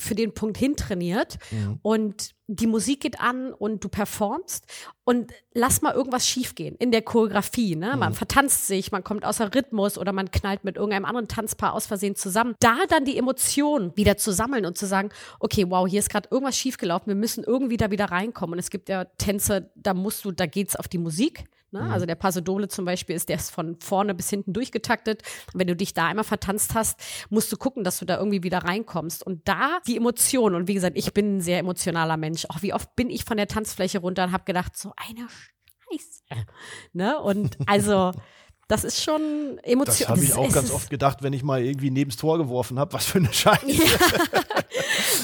für 0.00 0.14
den 0.14 0.32
Punkt 0.32 0.56
hintrainiert 0.56 1.38
mhm. 1.50 1.78
und 1.82 2.34
die 2.46 2.66
Musik 2.66 3.00
geht 3.00 3.20
an 3.20 3.52
und 3.52 3.82
du 3.84 3.88
performst 3.88 4.64
und 5.04 5.32
lass 5.52 5.82
mal 5.82 5.92
irgendwas 5.92 6.26
schiefgehen 6.26 6.76
in 6.76 6.92
der 6.92 7.02
Choreografie. 7.02 7.76
Ne? 7.76 7.96
Man 7.96 8.12
mhm. 8.12 8.16
vertanzt 8.16 8.68
sich, 8.68 8.92
man 8.92 9.02
kommt 9.04 9.24
außer 9.24 9.54
Rhythmus 9.54 9.98
oder 9.98 10.12
man 10.12 10.30
knallt 10.30 10.64
mit 10.64 10.76
irgendeinem 10.76 11.04
anderen 11.04 11.28
Tanzpaar 11.28 11.72
aus 11.72 11.86
Versehen 11.86 12.14
zusammen. 12.14 12.54
Da 12.60 12.76
dann 12.88 13.04
die 13.04 13.18
Emotionen 13.18 13.96
wieder 13.96 14.16
zu 14.16 14.32
sammeln 14.32 14.66
und 14.66 14.78
zu 14.78 14.86
sagen, 14.86 15.10
okay, 15.40 15.66
wow, 15.68 15.86
hier 15.86 15.98
ist 15.98 16.10
gerade 16.10 16.28
irgendwas 16.30 16.56
schiefgelaufen, 16.56 17.08
wir 17.08 17.16
müssen 17.16 17.44
irgendwie 17.44 17.76
da 17.76 17.90
wieder 17.90 18.06
reinkommen. 18.06 18.54
Und 18.54 18.60
es 18.60 18.70
gibt 18.70 18.88
ja 18.88 19.04
Tänze, 19.04 19.72
da 19.74 19.94
musst 19.94 20.24
du, 20.24 20.32
da 20.32 20.46
geht's 20.46 20.76
auf 20.76 20.88
die 20.88 20.98
Musik. 20.98 21.44
Ne? 21.70 21.82
Mhm. 21.82 21.90
Also 21.90 22.06
der 22.06 22.14
Paso 22.14 22.40
Doble 22.40 22.68
zum 22.68 22.84
Beispiel 22.84 23.14
ist, 23.14 23.28
der 23.28 23.36
ist 23.36 23.50
von 23.50 23.76
vorne 23.80 24.14
bis 24.14 24.30
hinten 24.30 24.52
durchgetaktet. 24.52 25.22
wenn 25.52 25.66
du 25.66 25.76
dich 25.76 25.94
da 25.94 26.06
einmal 26.06 26.24
vertanzt 26.24 26.74
hast, 26.74 27.00
musst 27.30 27.52
du 27.52 27.56
gucken, 27.56 27.84
dass 27.84 27.98
du 27.98 28.04
da 28.04 28.16
irgendwie 28.18 28.42
wieder 28.42 28.58
reinkommst. 28.58 29.24
Und 29.24 29.46
da 29.46 29.78
die 29.86 29.96
Emotionen, 29.96 30.56
und 30.56 30.68
wie 30.68 30.74
gesagt, 30.74 30.96
ich 30.96 31.12
bin 31.12 31.36
ein 31.36 31.40
sehr 31.40 31.58
emotionaler 31.58 32.16
Mensch. 32.16 32.46
Auch 32.48 32.62
wie 32.62 32.72
oft 32.72 32.96
bin 32.96 33.10
ich 33.10 33.24
von 33.24 33.36
der 33.36 33.48
Tanzfläche 33.48 33.98
runter 33.98 34.24
und 34.24 34.32
habe 34.32 34.44
gedacht, 34.44 34.76
so 34.76 34.92
eine 34.96 35.28
Scheiße. 35.28 36.46
Ne? 36.92 37.18
Und 37.18 37.58
also. 37.66 38.12
Das 38.70 38.84
ist 38.84 39.02
schon 39.02 39.58
emotional. 39.62 39.86
Das 39.86 40.08
habe 40.08 40.22
ich 40.22 40.34
auch 40.34 40.52
ganz 40.52 40.70
oft 40.70 40.90
gedacht, 40.90 41.22
wenn 41.22 41.32
ich 41.32 41.42
mal 41.42 41.64
irgendwie 41.64 41.90
neben 41.90 42.10
das 42.10 42.18
Tor 42.18 42.36
geworfen 42.36 42.78
habe. 42.78 42.92
Was 42.92 43.06
für 43.06 43.16
eine 43.16 43.32
Scheiße. 43.32 43.66
Ja. 43.66 43.82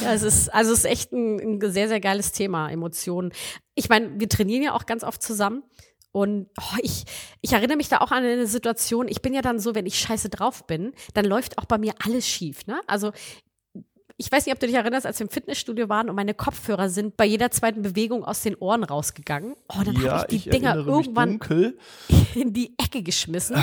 ja, 0.02 0.14
es 0.14 0.22
ist, 0.22 0.48
also 0.48 0.72
es 0.72 0.78
ist 0.78 0.84
echt 0.86 1.12
ein, 1.12 1.60
ein 1.60 1.70
sehr, 1.70 1.88
sehr 1.88 2.00
geiles 2.00 2.32
Thema, 2.32 2.70
Emotionen. 2.70 3.32
Ich 3.74 3.90
meine, 3.90 4.18
wir 4.18 4.30
trainieren 4.30 4.62
ja 4.62 4.72
auch 4.72 4.86
ganz 4.86 5.04
oft 5.04 5.22
zusammen. 5.22 5.62
Und 6.14 6.46
oh, 6.60 6.76
ich, 6.80 7.04
ich 7.40 7.54
erinnere 7.54 7.76
mich 7.76 7.88
da 7.88 7.98
auch 7.98 8.12
an 8.12 8.22
eine 8.22 8.46
Situation, 8.46 9.08
ich 9.08 9.20
bin 9.20 9.34
ja 9.34 9.42
dann 9.42 9.58
so, 9.58 9.74
wenn 9.74 9.84
ich 9.84 9.98
scheiße 9.98 10.28
drauf 10.28 10.64
bin, 10.64 10.92
dann 11.12 11.24
läuft 11.24 11.58
auch 11.58 11.64
bei 11.64 11.76
mir 11.76 11.92
alles 12.04 12.24
schief. 12.28 12.68
Ne? 12.68 12.80
Also 12.86 13.10
ich 14.16 14.30
weiß 14.30 14.46
nicht, 14.46 14.54
ob 14.54 14.60
du 14.60 14.68
dich 14.68 14.76
erinnerst, 14.76 15.06
als 15.06 15.18
wir 15.18 15.26
im 15.26 15.30
Fitnessstudio 15.30 15.88
waren 15.88 16.08
und 16.08 16.14
meine 16.14 16.34
Kopfhörer 16.34 16.88
sind 16.88 17.16
bei 17.16 17.24
jeder 17.24 17.50
zweiten 17.50 17.82
Bewegung 17.82 18.24
aus 18.24 18.42
den 18.42 18.54
Ohren 18.54 18.84
rausgegangen. 18.84 19.56
Oh, 19.68 19.82
dann 19.84 19.96
ja, 19.96 20.12
habe 20.12 20.20
ich 20.20 20.26
die 20.44 20.48
ich 20.48 20.56
Dinger 20.56 20.76
irgendwann 20.76 21.40
in 22.36 22.52
die 22.52 22.74
Ecke 22.78 23.02
geschmissen 23.02 23.56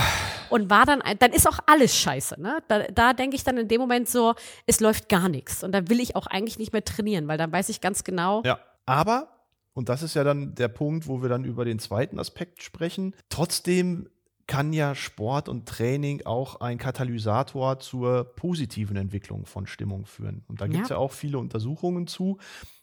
und 0.49 0.69
war 0.69 0.85
dann, 0.85 1.01
dann 1.19 1.31
ist 1.31 1.47
auch 1.47 1.59
alles 1.67 1.95
scheiße. 1.95 2.41
Ne? 2.41 2.57
Da, 2.67 2.79
da 2.79 3.13
denke 3.13 3.37
ich 3.37 3.45
dann 3.45 3.55
in 3.55 3.69
dem 3.69 3.79
Moment 3.79 4.09
so, 4.09 4.35
es 4.65 4.81
läuft 4.81 5.07
gar 5.07 5.29
nichts. 5.29 5.63
Und 5.63 5.71
da 5.71 5.87
will 5.87 6.01
ich 6.01 6.17
auch 6.17 6.27
eigentlich 6.27 6.59
nicht 6.59 6.73
mehr 6.73 6.83
trainieren, 6.83 7.29
weil 7.29 7.37
dann 7.37 7.53
weiß 7.53 7.69
ich 7.69 7.79
ganz 7.79 8.03
genau. 8.03 8.43
Ja, 8.43 8.59
aber 8.85 9.40
und 9.81 9.89
das 9.89 10.03
ist 10.03 10.13
ja 10.13 10.23
dann 10.23 10.53
der 10.53 10.67
Punkt, 10.67 11.07
wo 11.07 11.23
wir 11.23 11.29
dann 11.29 11.43
über 11.43 11.65
den 11.65 11.79
zweiten 11.79 12.19
Aspekt 12.19 12.61
sprechen. 12.61 13.15
Trotzdem 13.29 14.09
kann 14.45 14.73
ja 14.73 14.93
Sport 14.93 15.49
und 15.49 15.67
Training 15.67 16.21
auch 16.23 16.61
ein 16.61 16.77
Katalysator 16.77 17.79
zur 17.79 18.25
positiven 18.35 18.95
Entwicklung 18.95 19.47
von 19.47 19.65
Stimmung 19.65 20.05
führen. 20.05 20.43
Und 20.47 20.61
da 20.61 20.67
gibt 20.67 20.83
es 20.83 20.89
ja. 20.89 20.97
ja 20.97 20.99
auch 20.99 21.13
viele 21.13 21.39
Untersuchungen 21.39 22.05
zu, 22.05 22.37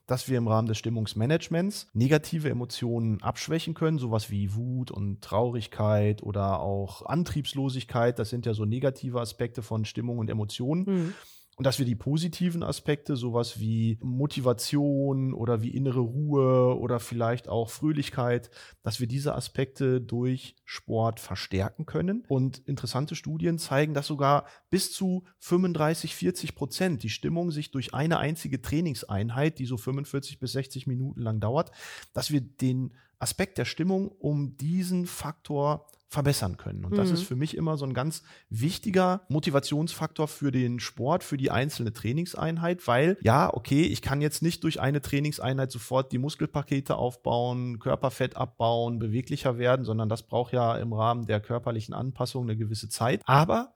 dass 0.08 0.28
wir 0.28 0.38
im 0.38 0.48
Rahmen 0.48 0.66
des 0.66 0.78
Stimmungsmanagements 0.78 1.86
negative 1.92 2.50
Emotionen 2.50 3.22
abschwächen 3.22 3.74
können, 3.74 3.98
sowas 3.98 4.28
wie 4.28 4.56
Wut 4.56 4.90
und 4.90 5.22
Traurigkeit 5.22 6.24
oder 6.24 6.58
auch 6.58 7.06
Antriebslosigkeit. 7.06 8.18
Das 8.18 8.28
sind 8.28 8.44
ja 8.44 8.54
so 8.54 8.64
negative 8.64 9.20
Aspekte 9.20 9.62
von 9.62 9.84
Stimmung 9.84 10.18
und 10.18 10.30
Emotionen. 10.30 10.84
Mhm. 10.84 11.14
Und 11.58 11.66
dass 11.66 11.80
wir 11.80 11.86
die 11.86 11.96
positiven 11.96 12.62
Aspekte, 12.62 13.16
sowas 13.16 13.58
wie 13.58 13.98
Motivation 14.00 15.34
oder 15.34 15.60
wie 15.60 15.70
innere 15.70 15.98
Ruhe 15.98 16.78
oder 16.78 17.00
vielleicht 17.00 17.48
auch 17.48 17.68
Fröhlichkeit, 17.68 18.48
dass 18.84 19.00
wir 19.00 19.08
diese 19.08 19.34
Aspekte 19.34 20.00
durch 20.00 20.54
Sport 20.64 21.18
verstärken 21.18 21.84
können. 21.84 22.24
Und 22.28 22.58
interessante 22.68 23.16
Studien 23.16 23.58
zeigen, 23.58 23.92
dass 23.92 24.06
sogar 24.06 24.46
bis 24.70 24.92
zu 24.92 25.24
35, 25.40 26.14
40 26.14 26.54
Prozent 26.54 27.02
die 27.02 27.10
Stimmung 27.10 27.50
sich 27.50 27.72
durch 27.72 27.92
eine 27.92 28.18
einzige 28.18 28.62
Trainingseinheit, 28.62 29.58
die 29.58 29.66
so 29.66 29.76
45 29.76 30.38
bis 30.38 30.52
60 30.52 30.86
Minuten 30.86 31.22
lang 31.22 31.40
dauert, 31.40 31.72
dass 32.12 32.30
wir 32.30 32.40
den 32.40 32.94
Aspekt 33.18 33.58
der 33.58 33.64
Stimmung 33.64 34.06
um 34.06 34.56
diesen 34.56 35.06
Faktor 35.06 35.88
verbessern 36.08 36.56
können. 36.56 36.86
Und 36.86 36.96
das 36.96 37.10
ist 37.10 37.20
mhm. 37.20 37.26
für 37.26 37.36
mich 37.36 37.56
immer 37.56 37.76
so 37.76 37.84
ein 37.84 37.92
ganz 37.92 38.22
wichtiger 38.48 39.20
Motivationsfaktor 39.28 40.26
für 40.26 40.50
den 40.50 40.80
Sport, 40.80 41.22
für 41.22 41.36
die 41.36 41.50
einzelne 41.50 41.92
Trainingseinheit, 41.92 42.86
weil 42.86 43.18
ja, 43.20 43.52
okay, 43.52 43.82
ich 43.82 44.00
kann 44.00 44.22
jetzt 44.22 44.42
nicht 44.42 44.64
durch 44.64 44.80
eine 44.80 45.02
Trainingseinheit 45.02 45.70
sofort 45.70 46.10
die 46.12 46.18
Muskelpakete 46.18 46.96
aufbauen, 46.96 47.78
Körperfett 47.78 48.36
abbauen, 48.36 48.98
beweglicher 48.98 49.58
werden, 49.58 49.84
sondern 49.84 50.08
das 50.08 50.22
braucht 50.22 50.54
ja 50.54 50.78
im 50.78 50.94
Rahmen 50.94 51.26
der 51.26 51.40
körperlichen 51.40 51.92
Anpassung 51.92 52.44
eine 52.44 52.56
gewisse 52.56 52.88
Zeit. 52.88 53.20
Aber 53.26 53.74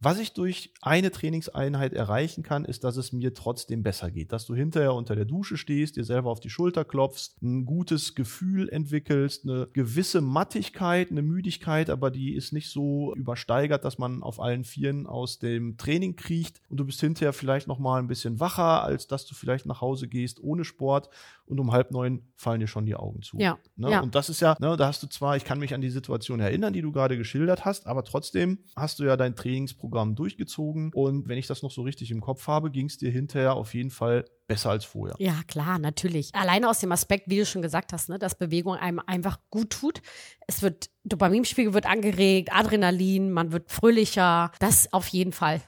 was 0.00 0.20
ich 0.20 0.32
durch 0.32 0.72
eine 0.80 1.10
Trainingseinheit 1.10 1.92
erreichen 1.92 2.44
kann, 2.44 2.64
ist, 2.64 2.84
dass 2.84 2.96
es 2.96 3.12
mir 3.12 3.34
trotzdem 3.34 3.82
besser 3.82 4.12
geht. 4.12 4.30
Dass 4.32 4.46
du 4.46 4.54
hinterher 4.54 4.94
unter 4.94 5.16
der 5.16 5.24
Dusche 5.24 5.56
stehst, 5.56 5.96
dir 5.96 6.04
selber 6.04 6.30
auf 6.30 6.38
die 6.38 6.50
Schulter 6.50 6.84
klopfst, 6.84 7.42
ein 7.42 7.64
gutes 7.64 8.14
Gefühl 8.14 8.68
entwickelst, 8.68 9.44
eine 9.44 9.66
gewisse 9.72 10.20
Mattigkeit, 10.20 11.10
eine 11.10 11.22
Müdigkeit, 11.22 11.90
aber 11.90 12.12
die 12.12 12.34
ist 12.34 12.52
nicht 12.52 12.70
so 12.70 13.12
übersteigert, 13.16 13.84
dass 13.84 13.98
man 13.98 14.22
auf 14.22 14.40
allen 14.40 14.62
Vieren 14.62 15.08
aus 15.08 15.40
dem 15.40 15.76
Training 15.78 16.14
kriecht 16.14 16.60
und 16.68 16.78
du 16.78 16.84
bist 16.84 17.00
hinterher 17.00 17.32
vielleicht 17.32 17.66
noch 17.66 17.80
mal 17.80 17.98
ein 17.98 18.06
bisschen 18.06 18.38
wacher, 18.38 18.84
als 18.84 19.08
dass 19.08 19.26
du 19.26 19.34
vielleicht 19.34 19.66
nach 19.66 19.80
Hause 19.80 20.06
gehst 20.06 20.40
ohne 20.40 20.64
Sport 20.64 21.08
und 21.46 21.58
um 21.58 21.72
halb 21.72 21.90
neun 21.90 22.22
fallen 22.36 22.60
dir 22.60 22.68
schon 22.68 22.86
die 22.86 22.94
Augen 22.94 23.22
zu. 23.22 23.36
Ja. 23.38 23.58
Ne? 23.74 23.90
ja. 23.90 24.00
Und 24.00 24.14
das 24.14 24.28
ist 24.28 24.40
ja, 24.40 24.56
ne, 24.60 24.76
da 24.76 24.86
hast 24.86 25.02
du 25.02 25.08
zwar, 25.08 25.36
ich 25.36 25.44
kann 25.44 25.58
mich 25.58 25.74
an 25.74 25.80
die 25.80 25.90
Situation 25.90 26.38
erinnern, 26.38 26.72
die 26.72 26.82
du 26.82 26.92
gerade 26.92 27.16
geschildert 27.16 27.64
hast, 27.64 27.86
aber 27.88 28.04
trotzdem 28.04 28.58
hast 28.76 29.00
du 29.00 29.04
ja 29.04 29.16
dein 29.16 29.34
Trainingsprogramm 29.34 29.87
Trainingsprogramm 29.88 30.14
durchgezogen. 30.14 30.92
Und 30.94 31.28
wenn 31.28 31.38
ich 31.38 31.46
das 31.46 31.62
noch 31.62 31.70
so 31.70 31.82
richtig 31.82 32.10
im 32.10 32.20
Kopf 32.20 32.46
habe, 32.46 32.70
ging 32.70 32.86
es 32.86 32.98
dir 32.98 33.10
hinterher 33.10 33.54
auf 33.54 33.74
jeden 33.74 33.90
Fall 33.90 34.24
besser 34.46 34.70
als 34.70 34.84
vorher. 34.84 35.16
Ja, 35.18 35.42
klar, 35.46 35.78
natürlich. 35.78 36.34
Alleine 36.34 36.68
aus 36.68 36.80
dem 36.80 36.92
Aspekt, 36.92 37.28
wie 37.28 37.38
du 37.38 37.46
schon 37.46 37.62
gesagt 37.62 37.92
hast, 37.92 38.08
ne, 38.08 38.18
dass 38.18 38.36
Bewegung 38.36 38.74
einem 38.74 39.00
einfach 39.06 39.38
gut 39.50 39.70
tut. 39.70 40.00
Es 40.46 40.62
wird, 40.62 40.90
Dopaminspiegel 41.04 41.74
wird 41.74 41.86
angeregt, 41.86 42.50
Adrenalin, 42.52 43.30
man 43.30 43.52
wird 43.52 43.70
fröhlicher. 43.70 44.52
Das 44.58 44.92
auf 44.92 45.08
jeden 45.08 45.32
Fall 45.32 45.60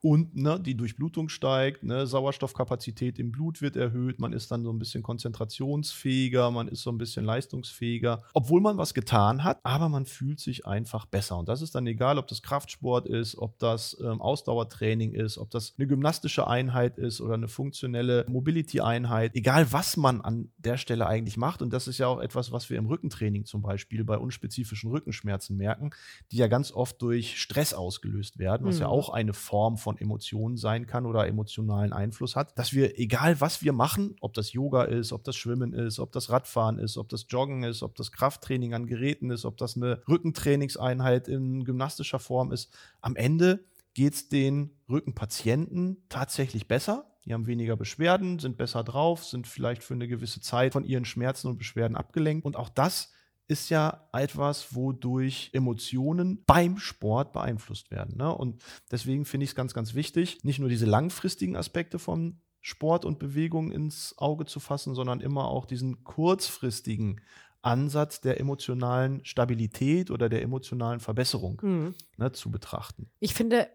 und 0.00 0.36
ne, 0.36 0.60
die 0.60 0.76
Durchblutung 0.76 1.28
steigt, 1.28 1.82
ne, 1.82 2.06
Sauerstoffkapazität 2.06 3.18
im 3.18 3.32
Blut 3.32 3.60
wird 3.60 3.76
erhöht, 3.76 4.20
man 4.20 4.32
ist 4.32 4.50
dann 4.50 4.62
so 4.62 4.72
ein 4.72 4.78
bisschen 4.78 5.02
konzentrationsfähiger, 5.02 6.50
man 6.50 6.68
ist 6.68 6.82
so 6.82 6.90
ein 6.90 6.98
bisschen 6.98 7.24
leistungsfähiger, 7.24 8.22
obwohl 8.32 8.60
man 8.60 8.78
was 8.78 8.94
getan 8.94 9.42
hat, 9.42 9.58
aber 9.64 9.88
man 9.88 10.06
fühlt 10.06 10.38
sich 10.38 10.66
einfach 10.66 11.06
besser. 11.06 11.38
Und 11.38 11.48
das 11.48 11.62
ist 11.62 11.74
dann 11.74 11.86
egal, 11.86 12.18
ob 12.18 12.28
das 12.28 12.42
Kraftsport 12.42 13.06
ist, 13.06 13.36
ob 13.36 13.58
das 13.58 13.96
ähm, 14.00 14.20
Ausdauertraining 14.20 15.12
ist, 15.12 15.36
ob 15.36 15.50
das 15.50 15.74
eine 15.76 15.88
gymnastische 15.88 16.46
Einheit 16.46 16.96
ist 16.96 17.20
oder 17.20 17.34
eine 17.34 17.48
funktionelle 17.48 18.24
Mobility-Einheit, 18.28 19.34
egal 19.34 19.72
was 19.72 19.96
man 19.96 20.20
an 20.20 20.50
der 20.58 20.76
Stelle 20.76 21.06
eigentlich 21.06 21.36
macht. 21.36 21.60
Und 21.60 21.72
das 21.72 21.88
ist 21.88 21.98
ja 21.98 22.06
auch 22.06 22.20
etwas, 22.20 22.52
was 22.52 22.70
wir 22.70 22.78
im 22.78 22.86
Rückentraining 22.86 23.46
zum 23.46 23.62
Beispiel 23.62 24.04
bei 24.04 24.16
unspezifischen 24.16 24.90
Rückenschmerzen 24.90 25.56
merken, 25.56 25.90
die 26.30 26.36
ja 26.36 26.46
ganz 26.46 26.70
oft 26.70 27.02
durch 27.02 27.40
Stress 27.40 27.74
ausgelöst 27.74 28.38
werden, 28.38 28.66
was 28.66 28.76
mhm. 28.76 28.82
ja 28.82 28.88
auch 28.88 29.08
eine 29.08 29.32
Form 29.32 29.76
von 29.76 29.97
Emotionen 30.00 30.56
sein 30.56 30.86
kann 30.86 31.06
oder 31.06 31.26
emotionalen 31.26 31.92
Einfluss 31.92 32.36
hat, 32.36 32.58
dass 32.58 32.72
wir, 32.72 32.98
egal 32.98 33.40
was 33.40 33.62
wir 33.62 33.72
machen, 33.72 34.16
ob 34.20 34.34
das 34.34 34.52
Yoga 34.52 34.84
ist, 34.84 35.12
ob 35.12 35.24
das 35.24 35.36
Schwimmen 35.36 35.72
ist, 35.72 35.98
ob 35.98 36.12
das 36.12 36.30
Radfahren 36.30 36.78
ist, 36.78 36.96
ob 36.96 37.08
das 37.08 37.26
Joggen 37.28 37.62
ist, 37.62 37.82
ob 37.82 37.94
das 37.96 38.12
Krafttraining 38.12 38.74
an 38.74 38.86
Geräten 38.86 39.30
ist, 39.30 39.44
ob 39.44 39.56
das 39.56 39.76
eine 39.76 40.02
Rückentrainingseinheit 40.08 41.28
in 41.28 41.64
gymnastischer 41.64 42.18
Form 42.18 42.52
ist, 42.52 42.72
am 43.00 43.16
Ende 43.16 43.64
geht 43.94 44.14
es 44.14 44.28
den 44.28 44.70
Rückenpatienten 44.88 46.04
tatsächlich 46.08 46.68
besser. 46.68 47.04
Die 47.24 47.34
haben 47.34 47.46
weniger 47.46 47.76
Beschwerden, 47.76 48.38
sind 48.38 48.56
besser 48.56 48.84
drauf, 48.84 49.24
sind 49.24 49.46
vielleicht 49.46 49.82
für 49.82 49.94
eine 49.94 50.08
gewisse 50.08 50.40
Zeit 50.40 50.72
von 50.72 50.84
ihren 50.84 51.04
Schmerzen 51.04 51.48
und 51.48 51.58
Beschwerden 51.58 51.96
abgelenkt. 51.96 52.46
Und 52.46 52.56
auch 52.56 52.68
das 52.68 53.12
ist 53.48 53.70
ja 53.70 54.08
etwas, 54.12 54.74
wodurch 54.74 55.50
Emotionen 55.52 56.44
beim 56.44 56.78
Sport 56.78 57.32
beeinflusst 57.32 57.90
werden. 57.90 58.16
Ne? 58.16 58.32
Und 58.32 58.62
deswegen 58.90 59.24
finde 59.24 59.44
ich 59.44 59.50
es 59.50 59.56
ganz, 59.56 59.74
ganz 59.74 59.94
wichtig, 59.94 60.44
nicht 60.44 60.58
nur 60.58 60.68
diese 60.68 60.86
langfristigen 60.86 61.56
Aspekte 61.56 61.98
von 61.98 62.40
Sport 62.60 63.04
und 63.04 63.18
Bewegung 63.18 63.72
ins 63.72 64.14
Auge 64.18 64.44
zu 64.44 64.60
fassen, 64.60 64.94
sondern 64.94 65.20
immer 65.20 65.48
auch 65.48 65.64
diesen 65.64 66.04
kurzfristigen 66.04 67.22
Ansatz 67.62 68.20
der 68.20 68.38
emotionalen 68.38 69.24
Stabilität 69.24 70.10
oder 70.10 70.28
der 70.28 70.42
emotionalen 70.42 71.00
Verbesserung 71.00 71.60
mhm. 71.62 71.94
ne, 72.18 72.32
zu 72.32 72.50
betrachten. 72.50 73.10
Ich 73.18 73.34
finde, 73.34 73.68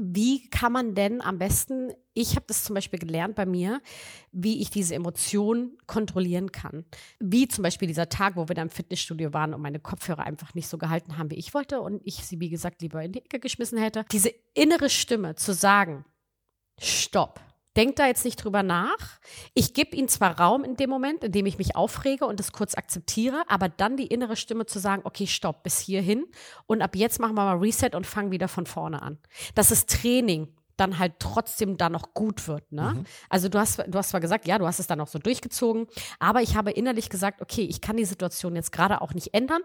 wie 0.00 0.48
kann 0.50 0.72
man 0.72 0.94
denn 0.94 1.20
am 1.20 1.38
besten, 1.38 1.92
ich 2.14 2.36
habe 2.36 2.46
das 2.48 2.64
zum 2.64 2.74
Beispiel 2.74 2.98
gelernt 2.98 3.34
bei 3.34 3.46
mir, 3.46 3.80
wie 4.32 4.60
ich 4.60 4.70
diese 4.70 4.94
Emotionen 4.94 5.78
kontrollieren 5.86 6.52
kann. 6.52 6.84
Wie 7.20 7.48
zum 7.48 7.62
Beispiel 7.62 7.88
dieser 7.88 8.08
Tag, 8.08 8.36
wo 8.36 8.48
wir 8.48 8.54
da 8.54 8.62
im 8.62 8.70
Fitnessstudio 8.70 9.32
waren 9.32 9.54
und 9.54 9.60
meine 9.60 9.80
Kopfhörer 9.80 10.24
einfach 10.24 10.54
nicht 10.54 10.68
so 10.68 10.78
gehalten 10.78 11.18
haben, 11.18 11.30
wie 11.30 11.38
ich 11.38 11.54
wollte 11.54 11.80
und 11.80 12.00
ich 12.04 12.16
sie, 12.16 12.40
wie 12.40 12.50
gesagt, 12.50 12.82
lieber 12.82 13.02
in 13.02 13.12
die 13.12 13.24
Ecke 13.24 13.40
geschmissen 13.40 13.78
hätte. 13.78 14.04
Diese 14.12 14.32
innere 14.54 14.90
Stimme 14.90 15.34
zu 15.34 15.54
sagen, 15.54 16.04
stopp 16.80 17.47
Denk 17.76 17.96
da 17.96 18.06
jetzt 18.06 18.24
nicht 18.24 18.42
drüber 18.42 18.62
nach. 18.62 19.20
Ich 19.54 19.74
gebe 19.74 19.94
ihnen 19.94 20.08
zwar 20.08 20.38
Raum 20.40 20.64
in 20.64 20.76
dem 20.76 20.90
Moment, 20.90 21.22
in 21.22 21.32
dem 21.32 21.46
ich 21.46 21.58
mich 21.58 21.76
aufrege 21.76 22.26
und 22.26 22.40
das 22.40 22.52
kurz 22.52 22.74
akzeptiere, 22.74 23.42
aber 23.46 23.68
dann 23.68 23.96
die 23.96 24.06
innere 24.06 24.36
Stimme 24.36 24.66
zu 24.66 24.78
sagen, 24.78 25.02
okay, 25.04 25.26
stopp, 25.26 25.62
bis 25.62 25.78
hierhin 25.78 26.26
und 26.66 26.82
ab 26.82 26.96
jetzt 26.96 27.20
machen 27.20 27.36
wir 27.36 27.44
mal 27.44 27.58
Reset 27.58 27.90
und 27.94 28.06
fangen 28.06 28.30
wieder 28.30 28.48
von 28.48 28.66
vorne 28.66 29.02
an. 29.02 29.18
Das 29.54 29.70
ist 29.70 29.90
Training 29.90 30.48
dann 30.78 30.98
halt 30.98 31.14
trotzdem 31.18 31.76
da 31.76 31.90
noch 31.90 32.14
gut 32.14 32.48
wird. 32.48 32.70
Ne? 32.72 32.94
Mhm. 32.94 33.04
Also 33.28 33.48
du 33.48 33.58
hast, 33.58 33.78
du 33.78 33.98
hast 33.98 34.10
zwar 34.10 34.20
gesagt, 34.20 34.46
ja, 34.46 34.58
du 34.58 34.66
hast 34.66 34.78
es 34.78 34.86
dann 34.86 35.00
auch 35.00 35.08
so 35.08 35.18
durchgezogen, 35.18 35.86
aber 36.18 36.40
ich 36.40 36.56
habe 36.56 36.70
innerlich 36.70 37.10
gesagt, 37.10 37.42
okay, 37.42 37.62
ich 37.62 37.80
kann 37.80 37.96
die 37.96 38.04
Situation 38.04 38.54
jetzt 38.56 38.72
gerade 38.72 39.00
auch 39.02 39.12
nicht 39.12 39.34
ändern. 39.34 39.62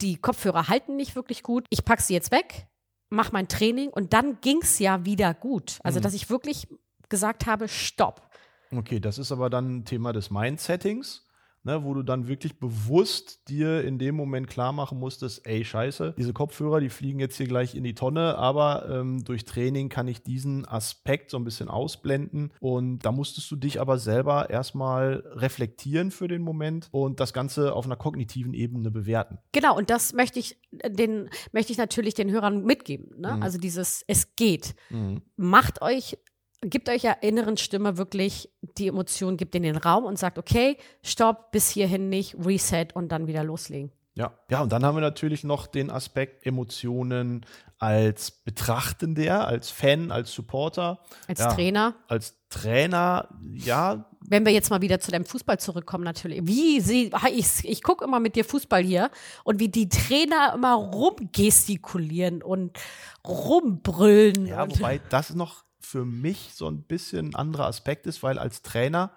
Die 0.00 0.16
Kopfhörer 0.16 0.68
halten 0.68 0.96
nicht 0.96 1.16
wirklich 1.16 1.42
gut. 1.42 1.66
Ich 1.70 1.84
packe 1.84 2.02
sie 2.02 2.12
jetzt 2.12 2.30
weg, 2.30 2.66
mache 3.08 3.32
mein 3.32 3.48
Training 3.48 3.88
und 3.88 4.12
dann 4.12 4.40
ging 4.40 4.60
es 4.62 4.78
ja 4.78 5.04
wieder 5.04 5.32
gut. 5.32 5.78
Also, 5.82 5.98
mhm. 5.98 6.02
dass 6.02 6.14
ich 6.14 6.28
wirklich 6.28 6.68
gesagt 7.12 7.46
habe, 7.46 7.68
stopp. 7.68 8.28
Okay, 8.72 8.98
das 8.98 9.18
ist 9.18 9.30
aber 9.30 9.50
dann 9.50 9.76
ein 9.76 9.84
Thema 9.84 10.12
des 10.12 10.30
Mindsettings 10.30 11.22
ne, 11.64 11.84
wo 11.84 11.94
du 11.94 12.02
dann 12.02 12.28
wirklich 12.28 12.58
bewusst 12.58 13.48
dir 13.48 13.84
in 13.84 13.98
dem 13.98 14.14
Moment 14.14 14.48
klar 14.48 14.72
machen 14.72 14.98
musstest, 14.98 15.46
ey, 15.46 15.64
scheiße, 15.64 16.14
diese 16.16 16.32
Kopfhörer, 16.32 16.80
die 16.80 16.88
fliegen 16.88 17.20
jetzt 17.20 17.36
hier 17.36 17.46
gleich 17.46 17.74
in 17.74 17.84
die 17.84 17.94
Tonne, 17.94 18.36
aber 18.36 18.88
ähm, 18.88 19.24
durch 19.24 19.44
Training 19.44 19.88
kann 19.88 20.08
ich 20.08 20.22
diesen 20.22 20.66
Aspekt 20.66 21.30
so 21.30 21.36
ein 21.36 21.44
bisschen 21.44 21.68
ausblenden 21.68 22.52
und 22.60 23.00
da 23.00 23.12
musstest 23.12 23.50
du 23.50 23.56
dich 23.56 23.80
aber 23.80 23.98
selber 23.98 24.50
erstmal 24.50 25.22
reflektieren 25.34 26.10
für 26.10 26.28
den 26.28 26.42
Moment 26.42 26.88
und 26.90 27.20
das 27.20 27.32
Ganze 27.32 27.74
auf 27.74 27.84
einer 27.84 27.96
kognitiven 27.96 28.54
Ebene 28.54 28.90
bewerten. 28.90 29.38
Genau, 29.52 29.76
und 29.76 29.90
das 29.90 30.12
möchte 30.12 30.38
ich 30.38 30.58
den 30.86 31.28
möchte 31.52 31.72
ich 31.72 31.78
natürlich 31.78 32.14
den 32.14 32.30
Hörern 32.30 32.64
mitgeben. 32.64 33.20
Ne? 33.20 33.36
Mhm. 33.36 33.42
Also 33.42 33.58
dieses, 33.58 34.04
es 34.06 34.34
geht. 34.36 34.74
Mhm. 34.90 35.22
Macht 35.36 35.82
euch 35.82 36.16
gibt 36.62 36.88
euch 36.88 37.02
ja 37.02 37.12
inneren 37.12 37.56
Stimme 37.56 37.96
wirklich 37.96 38.50
die 38.78 38.88
Emotion, 38.88 39.36
gibt 39.36 39.54
in 39.54 39.62
den 39.62 39.76
Raum 39.76 40.04
und 40.04 40.18
sagt, 40.18 40.38
okay, 40.38 40.76
stopp, 41.02 41.50
bis 41.52 41.68
hierhin 41.70 42.08
nicht, 42.08 42.36
reset 42.44 42.88
und 42.94 43.10
dann 43.10 43.26
wieder 43.26 43.44
loslegen. 43.44 43.92
Ja, 44.14 44.34
ja, 44.50 44.60
und 44.60 44.70
dann 44.70 44.84
haben 44.84 44.96
wir 44.96 45.00
natürlich 45.00 45.42
noch 45.42 45.66
den 45.66 45.90
Aspekt 45.90 46.46
Emotionen 46.46 47.46
als 47.78 48.30
Betrachtender, 48.30 49.46
als 49.46 49.70
Fan, 49.70 50.12
als 50.12 50.32
Supporter. 50.32 51.00
Als 51.26 51.40
ja, 51.40 51.52
Trainer. 51.52 51.94
Als 52.08 52.36
Trainer, 52.50 53.28
ja. 53.54 54.04
Wenn 54.20 54.44
wir 54.44 54.52
jetzt 54.52 54.68
mal 54.68 54.82
wieder 54.82 55.00
zu 55.00 55.10
deinem 55.10 55.24
Fußball 55.24 55.58
zurückkommen, 55.58 56.04
natürlich. 56.04 56.42
Wie 56.44 56.80
sie, 56.80 57.10
ich, 57.34 57.66
ich 57.66 57.82
gucke 57.82 58.04
immer 58.04 58.20
mit 58.20 58.36
dir 58.36 58.44
Fußball 58.44 58.82
hier 58.82 59.10
und 59.44 59.58
wie 59.60 59.68
die 59.68 59.88
Trainer 59.88 60.52
immer 60.54 60.74
rumgestikulieren 60.74 62.42
und 62.42 62.78
rumbrüllen. 63.26 64.46
Ja, 64.46 64.70
wobei 64.70 65.00
das 65.08 65.34
noch 65.34 65.64
für 65.92 66.04
mich 66.06 66.52
so 66.54 66.68
ein 66.68 66.82
bisschen 66.82 67.28
ein 67.28 67.34
anderer 67.34 67.66
Aspekt 67.66 68.06
ist, 68.06 68.22
weil 68.22 68.38
als 68.38 68.62
Trainer 68.62 69.12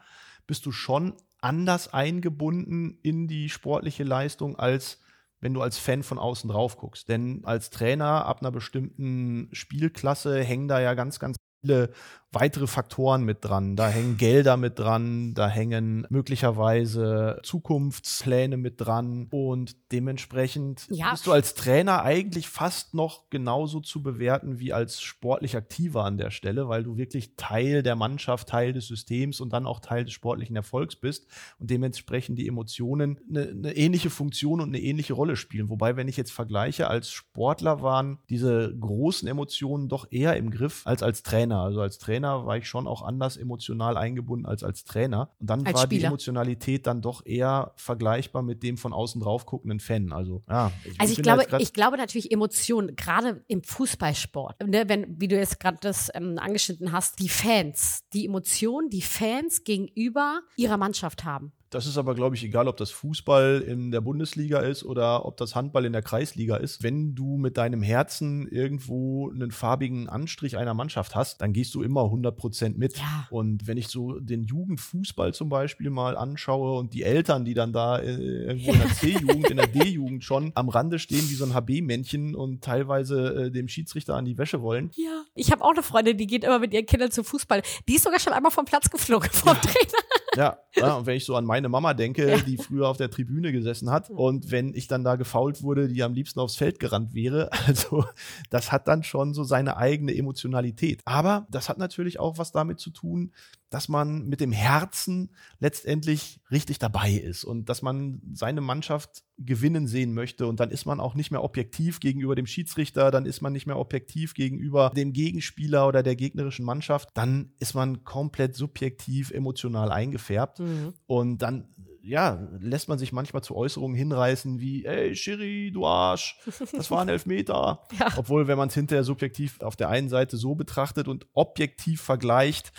bist 0.46 0.66
du 0.66 0.74
schon 0.74 1.16
anders 1.40 1.94
eingebunden 1.94 3.00
in 3.02 3.28
die 3.28 3.50
sportliche 3.50 4.04
Leistung 4.04 4.58
als 4.58 5.00
wenn 5.42 5.54
du 5.54 5.62
als 5.62 5.78
Fan 5.78 6.02
von 6.02 6.18
außen 6.18 6.50
drauf 6.50 6.78
guckst. 6.78 7.08
Denn 7.08 7.42
als 7.46 7.70
Trainer 7.70 8.26
ab 8.26 8.40
einer 8.42 8.52
bestimmten 8.52 9.50
Spielklasse 9.52 10.42
hängen 10.42 10.68
da 10.68 10.80
ja 10.80 10.96
ganz, 10.96 11.20
ganz 11.20 11.38
viele 11.66 11.90
weitere 12.36 12.68
Faktoren 12.68 13.24
mit 13.24 13.46
dran. 13.46 13.78
Da 13.78 13.88
hängen 13.88 14.18
Gelder 14.18 14.58
mit 14.58 14.78
dran, 14.78 15.34
da 15.34 15.48
hängen 15.48 16.06
möglicherweise 16.10 17.40
Zukunftspläne 17.44 18.58
mit 18.58 18.82
dran 18.82 19.28
und 19.32 19.78
dementsprechend 19.94 20.86
ja. 20.90 21.12
bist 21.12 21.26
du 21.26 21.32
als 21.32 21.56
Trainer 21.56 22.04
eigentlich 22.04 22.50
fast 22.50 22.94
noch 22.94 23.30
genauso 23.30 23.80
zu 23.80 24.04
bewerten 24.04 24.60
wie 24.60 24.74
als 24.74 25.02
sportlich 25.02 25.56
Aktiver 25.56 26.04
an 26.04 26.18
der 26.18 26.30
Stelle, 26.30 26.68
weil 26.68 26.84
du 26.84 26.98
wirklich 26.98 27.38
Teil 27.38 27.84
der 27.84 27.96
Mannschaft, 27.96 28.50
Teil 28.50 28.74
des 28.74 28.88
Systems 28.88 29.40
und 29.40 29.54
dann 29.54 29.66
auch 29.66 29.80
Teil 29.80 30.04
des 30.04 30.14
sportlichen 30.14 30.58
Erfolgs 30.58 30.98
bist 30.98 31.28
und 31.58 31.70
dementsprechend 31.70 32.38
die 32.38 32.50
Emotionen 32.50 33.18
eine, 33.30 33.48
eine 33.48 33.78
ähnliche 33.78 34.10
Funktion 34.10 34.60
und 34.60 34.68
eine 34.68 34.82
ähnliche 34.82 35.14
Rolle 35.14 35.38
spielen. 35.38 35.70
Wobei, 35.70 35.96
wenn 35.96 36.10
ich 36.10 36.18
jetzt 36.18 36.34
vergleiche, 36.34 36.88
als 36.90 37.12
Sportler 37.12 37.82
waren 37.82 38.20
diese 38.28 38.76
großen 38.78 39.26
Emotionen 39.26 39.88
doch 39.88 40.12
eher 40.12 40.36
im 40.36 40.52
Griff 40.52 40.82
als 40.86 41.02
als 41.02 41.24
Trainer. 41.24 41.55
Also 41.62 41.82
als 41.82 41.98
Trainer 41.98 42.16
Trainer 42.16 42.46
war 42.46 42.58
ich 42.58 42.68
schon 42.68 42.88
auch 42.88 43.02
anders 43.02 43.38
emotional 43.38 43.98
eingebunden 43.98 44.46
als 44.46 44.64
als 44.64 44.84
Trainer. 44.84 45.30
Und 45.40 45.50
dann 45.50 45.66
als 45.66 45.76
war 45.76 45.84
Spieler. 45.84 46.00
die 46.00 46.06
Emotionalität 46.06 46.88
dann 46.88 47.02
doch 47.02 47.26
eher 47.26 47.74
vergleichbar 47.76 48.42
mit 48.42 48.64
dem 48.64 48.78
von 48.78 48.94
außen 48.94 49.22
drauf 49.22 49.46
guckenden 49.46 49.80
Fan. 49.80 50.12
Also, 50.12 50.44
ja. 50.50 50.72
Ich, 50.84 51.00
also 51.00 51.14
ich, 51.14 51.22
glaube, 51.22 51.46
ich 51.60 51.74
glaube 51.74 51.98
natürlich 51.98 52.32
Emotionen, 52.32 52.96
gerade 52.96 53.44
im 53.48 53.64
Fußballsport, 53.64 54.68
ne, 54.68 54.86
wenn, 54.88 55.20
wie 55.20 55.28
du 55.28 55.36
jetzt 55.36 55.60
gerade 55.60 55.78
das 55.82 56.10
ähm, 56.14 56.38
angeschnitten 56.40 56.92
hast, 56.92 57.20
die 57.20 57.30
Fans, 57.30 58.04
die 58.14 58.26
Emotionen, 58.26 58.90
die 58.90 59.02
Fans 59.02 59.64
gegenüber 59.64 60.42
ihrer 60.56 60.78
Mannschaft 60.78 61.24
haben. 61.24 61.52
Das 61.76 61.88
ist 61.88 61.98
aber, 61.98 62.16
glaube 62.16 62.38
ich, 62.38 62.44
egal, 62.46 62.70
ob 62.70 62.78
das 62.78 62.90
Fußball 62.92 63.62
in 63.68 63.92
der 63.92 64.00
Bundesliga 64.00 64.60
ist 64.60 64.86
oder 64.86 65.26
ob 65.26 65.36
das 65.36 65.56
Handball 65.56 65.84
in 65.84 65.92
der 65.92 66.02
Kreisliga 66.02 66.56
ist. 66.56 66.84
Wenn 66.84 67.16
du 67.16 67.36
mit 67.36 67.58
deinem 67.58 67.82
Herzen 67.82 68.48
irgendwo 68.48 69.30
einen 69.30 69.52
farbigen 69.52 70.08
Anstrich 70.08 70.56
einer 70.56 70.74
Mannschaft 70.74 71.16
hast, 71.16 71.42
dann 71.42 71.52
gehst 71.52 71.76
du 71.76 71.84
immer 71.84 72.06
100 72.06 72.38
Prozent 72.38 72.78
mit. 72.78 72.98
Ja. 72.98 73.28
Und 73.30 73.68
wenn 73.68 73.76
ich 73.76 73.90
so 73.90 74.22
den 74.22 74.46
Jugendfußball 74.46 75.34
zum 75.34 75.50
Beispiel 75.50 75.90
mal 75.90 76.16
anschaue 76.16 76.80
und 76.80 76.94
die 76.94 77.04
Eltern, 77.04 77.44
die 77.44 77.54
dann 77.54 77.74
da 77.74 78.00
äh, 78.00 78.14
irgendwo 78.14 78.72
in 78.72 78.80
der 78.80 78.90
C-Jugend, 78.94 79.50
in 79.50 79.58
der 79.58 79.68
D-Jugend 79.68 80.24
schon 80.24 80.54
am 80.56 80.70
Rande 80.70 80.98
stehen 80.98 81.30
wie 81.30 81.36
so 81.36 81.44
ein 81.44 81.54
HB-Männchen 81.54 82.36
und 82.36 82.64
teilweise 82.64 83.48
äh, 83.48 83.52
dem 83.52 83.68
Schiedsrichter 83.68 84.16
an 84.16 84.24
die 84.24 84.38
Wäsche 84.38 84.62
wollen. 84.62 84.92
Ja, 84.96 85.26
ich 85.34 85.52
habe 85.52 85.62
auch 85.62 85.72
eine 85.72 85.84
Freundin, 85.84 86.18
die 86.18 86.28
geht 86.28 86.46
immer 86.46 86.60
mit 86.60 86.74
ihren 86.74 86.86
Kindern 86.86 87.12
zum 87.12 87.26
Fußball. 87.26 87.62
Die 87.90 87.96
ist 87.96 88.04
sogar 88.04 88.22
schon 88.22 88.32
einmal 88.32 88.54
vom 88.54 88.64
Platz 88.64 88.90
geflogen 88.90 89.30
vom 89.30 89.50
ja. 89.50 89.56
Trainer. 89.56 90.25
Ja, 90.36 90.58
ja, 90.76 90.96
und 90.96 91.06
wenn 91.06 91.18
ich 91.18 91.26
so 91.26 91.36
an 91.36 91.46
meine 91.46 91.70
Mama 91.70 91.94
denke, 91.94 92.30
ja. 92.30 92.38
die 92.38 92.58
früher 92.58 92.90
auf 92.90 92.98
der 92.98 93.10
Tribüne 93.10 93.52
gesessen 93.52 93.90
hat 93.90 94.10
und 94.10 94.52
wenn 94.52 94.74
ich 94.74 94.88
dann 94.88 95.04
da 95.04 95.16
gefault 95.16 95.64
wurde, 95.64 95.88
die 95.88 96.04
am 96.04 96.14
liebsten 96.14 96.40
aufs 96.40 96.56
Feld 96.56 96.80
gerannt 96.80 97.14
wäre, 97.14 97.50
also 97.68 98.06
das 98.50 98.72
hat 98.72 98.88
dann 98.88 99.04
schon 99.04 99.34
so 99.34 99.44
seine 99.44 99.78
eigene 99.78 100.16
Emotionalität. 100.16 101.02
Aber 101.06 101.48
das 101.50 101.70
hat 101.70 101.78
natürlich 101.78 102.20
auch 102.20 102.38
was 102.38 102.52
damit 102.52 102.80
zu 102.80 102.90
tun, 102.90 103.32
dass 103.70 103.90
man 103.90 104.28
mit 104.28 104.42
dem 104.42 104.52
Herzen 104.52 105.32
letztendlich 105.60 106.42
richtig 106.52 106.80
dabei 106.80 107.12
ist 107.12 107.44
und 107.44 107.70
dass 107.70 107.82
man 107.82 108.22
seine 108.34 108.62
Mannschaft 108.62 109.24
gewinnen 109.38 109.88
sehen 109.88 110.14
möchte 110.14 110.48
und 110.48 110.60
dann 110.60 110.72
ist 110.72 110.86
man 110.86 111.00
auch 111.00 111.14
nicht 111.14 111.32
mehr 111.32 111.44
objektiv 111.44 112.00
gegenüber 112.00 112.36
dem 112.36 112.46
Schiedsrichter, 112.46 113.12
dann 113.12 113.26
ist 113.26 113.42
man 113.42 113.54
nicht 113.54 113.68
mehr 113.68 113.78
objektiv 113.78 114.34
gegenüber 114.34 114.92
dem 114.96 115.12
Gegenspieler 115.12 115.88
oder 115.88 116.04
der 116.04 116.16
gegnerischen 116.16 116.66
Mannschaft, 116.66 117.10
dann 117.16 117.52
ist 117.60 117.74
man 117.74 118.04
komplett 118.04 118.56
subjektiv 118.56 119.32
emotional 119.32 119.92
eingefärbt 119.92 120.60
mhm. 120.60 120.94
und 121.08 121.42
dann 121.42 121.68
ja, 122.06 122.48
lässt 122.60 122.88
man 122.88 123.00
sich 123.00 123.12
manchmal 123.12 123.42
zu 123.44 123.56
Äußerungen 123.56 123.98
hinreißen 123.98 124.60
wie, 124.60 124.86
ey, 124.86 125.16
Schiri, 125.16 125.72
du 125.74 125.88
Arsch, 125.88 126.38
das 126.72 126.92
war 126.92 127.02
ein 127.02 127.10
Elfmeter. 127.10 127.84
ja. 128.00 128.10
Obwohl, 128.16 128.48
wenn 128.48 128.60
man 128.60 128.68
es 128.68 128.76
hinterher 128.76 129.04
subjektiv 129.04 129.60
auf 129.62 129.76
der 129.76 129.90
einen 129.90 130.08
Seite 130.08 130.38
so 130.38 130.54
betrachtet 130.54 131.08
und 131.08 131.26
objektiv 131.34 132.02
vergleicht, 132.02 132.72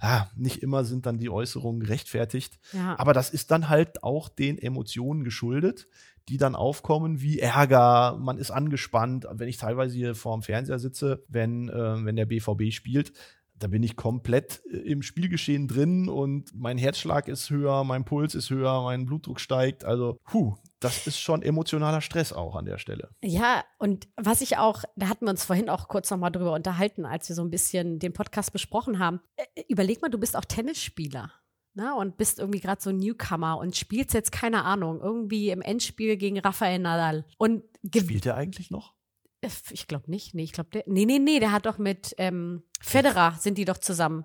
ah, 0.00 0.26
nicht 0.36 0.62
immer 0.62 0.84
sind 0.84 1.06
dann 1.06 1.18
die 1.18 1.30
Äußerungen 1.30 1.80
gerechtfertigt. 1.80 2.58
Ja. 2.72 2.98
Aber 2.98 3.12
das 3.12 3.30
ist 3.30 3.50
dann 3.50 3.68
halt 3.68 4.02
auch 4.02 4.28
den 4.28 4.58
Emotionen 4.58 5.24
geschuldet, 5.24 5.88
die 6.28 6.36
dann 6.36 6.54
aufkommen, 6.54 7.20
wie 7.20 7.38
Ärger, 7.38 8.18
man 8.20 8.38
ist 8.38 8.50
angespannt. 8.50 9.26
Wenn 9.30 9.48
ich 9.48 9.56
teilweise 9.56 9.96
hier 9.96 10.14
vorm 10.14 10.42
Fernseher 10.42 10.78
sitze, 10.78 11.24
wenn, 11.28 11.68
äh, 11.68 12.04
wenn 12.04 12.16
der 12.16 12.26
BVB 12.26 12.70
spielt, 12.72 13.12
da 13.58 13.68
bin 13.68 13.82
ich 13.82 13.96
komplett 13.96 14.62
äh, 14.70 14.76
im 14.76 15.02
Spielgeschehen 15.02 15.68
drin 15.68 16.08
und 16.08 16.50
mein 16.54 16.78
Herzschlag 16.78 17.28
ist 17.28 17.50
höher, 17.50 17.84
mein 17.84 18.04
Puls 18.04 18.34
ist 18.34 18.50
höher, 18.50 18.82
mein 18.82 19.06
Blutdruck 19.06 19.40
steigt. 19.40 19.84
Also, 19.84 20.18
puh, 20.24 20.56
das 20.80 21.06
ist 21.06 21.18
schon 21.18 21.42
emotionaler 21.42 22.00
Stress 22.00 22.32
auch 22.32 22.54
an 22.54 22.64
der 22.64 22.78
Stelle. 22.78 23.10
Ja, 23.22 23.64
und 23.78 24.08
was 24.16 24.40
ich 24.40 24.58
auch, 24.58 24.84
da 24.96 25.08
hatten 25.08 25.26
wir 25.26 25.30
uns 25.30 25.44
vorhin 25.44 25.68
auch 25.68 25.88
kurz 25.88 26.10
nochmal 26.10 26.30
drüber 26.30 26.52
unterhalten, 26.52 27.04
als 27.04 27.28
wir 27.28 27.36
so 27.36 27.42
ein 27.42 27.50
bisschen 27.50 27.98
den 27.98 28.12
Podcast 28.12 28.52
besprochen 28.52 28.98
haben. 28.98 29.20
Überleg 29.68 30.02
mal, 30.02 30.10
du 30.10 30.18
bist 30.18 30.36
auch 30.36 30.44
Tennisspieler. 30.44 31.32
Ne, 31.74 31.94
und 31.94 32.16
bist 32.16 32.40
irgendwie 32.40 32.58
gerade 32.58 32.82
so 32.82 32.90
ein 32.90 32.96
Newcomer 32.96 33.58
und 33.58 33.76
spielst 33.76 34.12
jetzt, 34.12 34.32
keine 34.32 34.64
Ahnung, 34.64 35.00
irgendwie 35.00 35.50
im 35.50 35.62
Endspiel 35.62 36.16
gegen 36.16 36.40
Rafael 36.40 36.80
Nadal. 36.80 37.24
Und 37.36 37.62
Spielt 37.94 38.26
er 38.26 38.34
eigentlich 38.34 38.72
noch? 38.72 38.94
Äh, 39.40 39.48
ich 39.70 39.86
glaube 39.86 40.10
nicht. 40.10 40.34
Nee, 40.34 40.44
ich 40.44 40.52
glaube, 40.52 40.82
nee, 40.86 41.04
nee, 41.04 41.18
nee, 41.18 41.40
der 41.40 41.52
hat 41.52 41.66
doch 41.66 41.78
mit 41.78 42.14
ähm, 42.18 42.62
Federer 42.80 43.36
sind 43.38 43.58
die 43.58 43.64
doch 43.64 43.78
zusammen. 43.78 44.24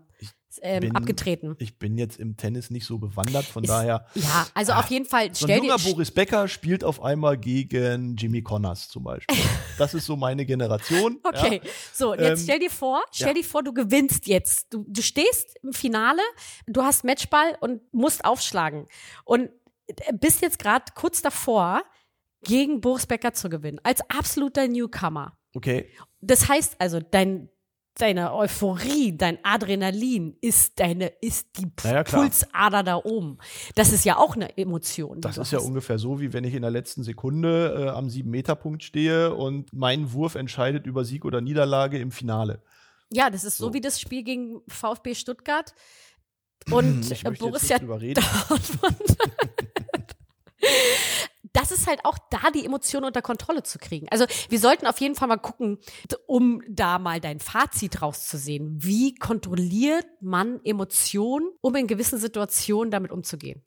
Ähm, 0.62 0.82
bin, 0.82 0.96
abgetreten. 0.96 1.56
Ich 1.58 1.80
bin 1.80 1.98
jetzt 1.98 2.20
im 2.20 2.38
Tennis 2.38 2.70
nicht 2.70 2.86
so 2.86 3.00
bewandert, 3.00 3.46
von 3.46 3.64
ist, 3.64 3.70
daher. 3.70 4.06
Ja, 4.14 4.46
also 4.54 4.74
ah, 4.74 4.82
auf 4.82 4.88
jeden 4.92 5.06
Fall. 5.06 5.34
So 5.34 5.48
ein 5.48 5.64
junger 5.64 5.80
Boris 5.80 6.12
Becker 6.12 6.48
spielt 6.48 6.84
auf 6.84 7.02
einmal 7.02 7.40
gegen 7.40 8.16
Jimmy 8.16 8.44
Connors 8.44 8.88
zum 8.88 9.04
Beispiel. 9.04 9.36
das 9.80 9.96
ist 9.96 10.06
so 10.06 10.16
meine 10.16 10.46
Generation. 10.46 11.20
Okay, 11.24 11.62
ja. 11.64 11.72
so 11.92 12.14
jetzt 12.14 12.42
ähm, 12.42 12.44
stell 12.44 12.60
dir 12.60 12.70
vor, 12.70 13.02
stell 13.12 13.30
ja. 13.30 13.34
dir 13.34 13.44
vor, 13.44 13.64
du 13.64 13.74
gewinnst 13.74 14.28
jetzt. 14.28 14.72
Du, 14.72 14.86
du 14.88 15.02
stehst 15.02 15.58
im 15.64 15.74
Finale, 15.74 16.22
du 16.68 16.84
hast 16.84 17.04
Matchball 17.04 17.58
und 17.60 17.82
musst 17.92 18.24
aufschlagen 18.24 18.86
und 19.26 19.50
äh, 19.88 20.14
bist 20.14 20.44
jetzt 20.44 20.60
gerade 20.60 20.86
kurz 20.94 21.24
davor, 21.24 21.82
gegen 22.44 22.82
Boris 22.82 23.06
Becker 23.06 23.34
zu 23.34 23.50
gewinnen, 23.50 23.80
als 23.84 24.02
absoluter 24.10 24.68
Newcomer. 24.68 25.38
Okay. 25.56 25.90
Das 26.22 26.50
heißt 26.50 26.76
also, 26.80 27.00
dein, 27.00 27.50
deine 27.96 28.34
Euphorie, 28.34 29.16
dein 29.16 29.38
Adrenalin 29.44 30.36
ist 30.42 30.80
deine, 30.80 31.08
ist 31.22 31.58
die 31.58 31.68
naja, 31.84 32.04
Pulsader 32.04 32.84
da 32.84 32.96
oben. 32.98 33.38
Das 33.76 33.92
ist 33.92 34.06
ja 34.06 34.18
auch 34.18 34.36
eine 34.36 34.58
Emotion. 34.58 35.22
Das 35.22 35.38
ist 35.38 35.52
ja 35.52 35.60
ungefähr 35.60 36.00
so, 36.00 36.20
wie 36.20 36.34
wenn 36.34 36.44
ich 36.44 36.54
in 36.54 36.62
der 36.64 36.72
letzten 36.72 37.04
Sekunde 37.04 37.86
äh, 37.86 37.90
am 37.90 38.10
sieben-Meter-Punkt 38.10 38.84
stehe 38.84 39.36
und 39.36 39.72
mein 39.74 40.14
Wurf 40.14 40.36
entscheidet 40.36 40.88
über 40.88 41.06
Sieg 41.06 41.26
oder 41.26 41.42
Niederlage 41.42 42.00
im 42.00 42.12
Finale. 42.12 42.64
Ja, 43.12 43.30
das 43.30 43.44
ist 43.44 43.58
so, 43.58 43.68
so 43.68 43.74
wie 43.74 43.82
das 43.82 44.02
Spiel 44.02 44.24
gegen 44.24 44.62
VfB 44.68 45.14
Stuttgart 45.14 45.74
und 46.72 47.12
ich 47.12 47.24
Borussia 47.24 47.78
Dortmund. 47.80 48.18
das 51.64 51.72
ist 51.72 51.88
halt 51.88 52.04
auch 52.04 52.18
da 52.30 52.52
die 52.54 52.66
Emotionen 52.66 53.06
unter 53.06 53.22
Kontrolle 53.22 53.64
zu 53.64 53.80
kriegen. 53.80 54.08
Also 54.10 54.26
wir 54.50 54.60
sollten 54.60 54.86
auf 54.86 55.00
jeden 55.00 55.16
Fall 55.16 55.30
mal 55.30 55.38
gucken, 55.38 55.78
um 56.28 56.62
da 56.68 57.00
mal 57.00 57.22
dein 57.22 57.40
Fazit 57.40 58.02
rauszusehen. 58.02 58.84
Wie 58.84 59.16
kontrolliert 59.16 60.06
man 60.20 60.60
Emotionen, 60.66 61.48
um 61.62 61.74
in 61.76 61.88
gewissen 61.88 62.20
Situationen 62.20 62.92
damit 62.92 63.12
umzugehen? 63.12 63.64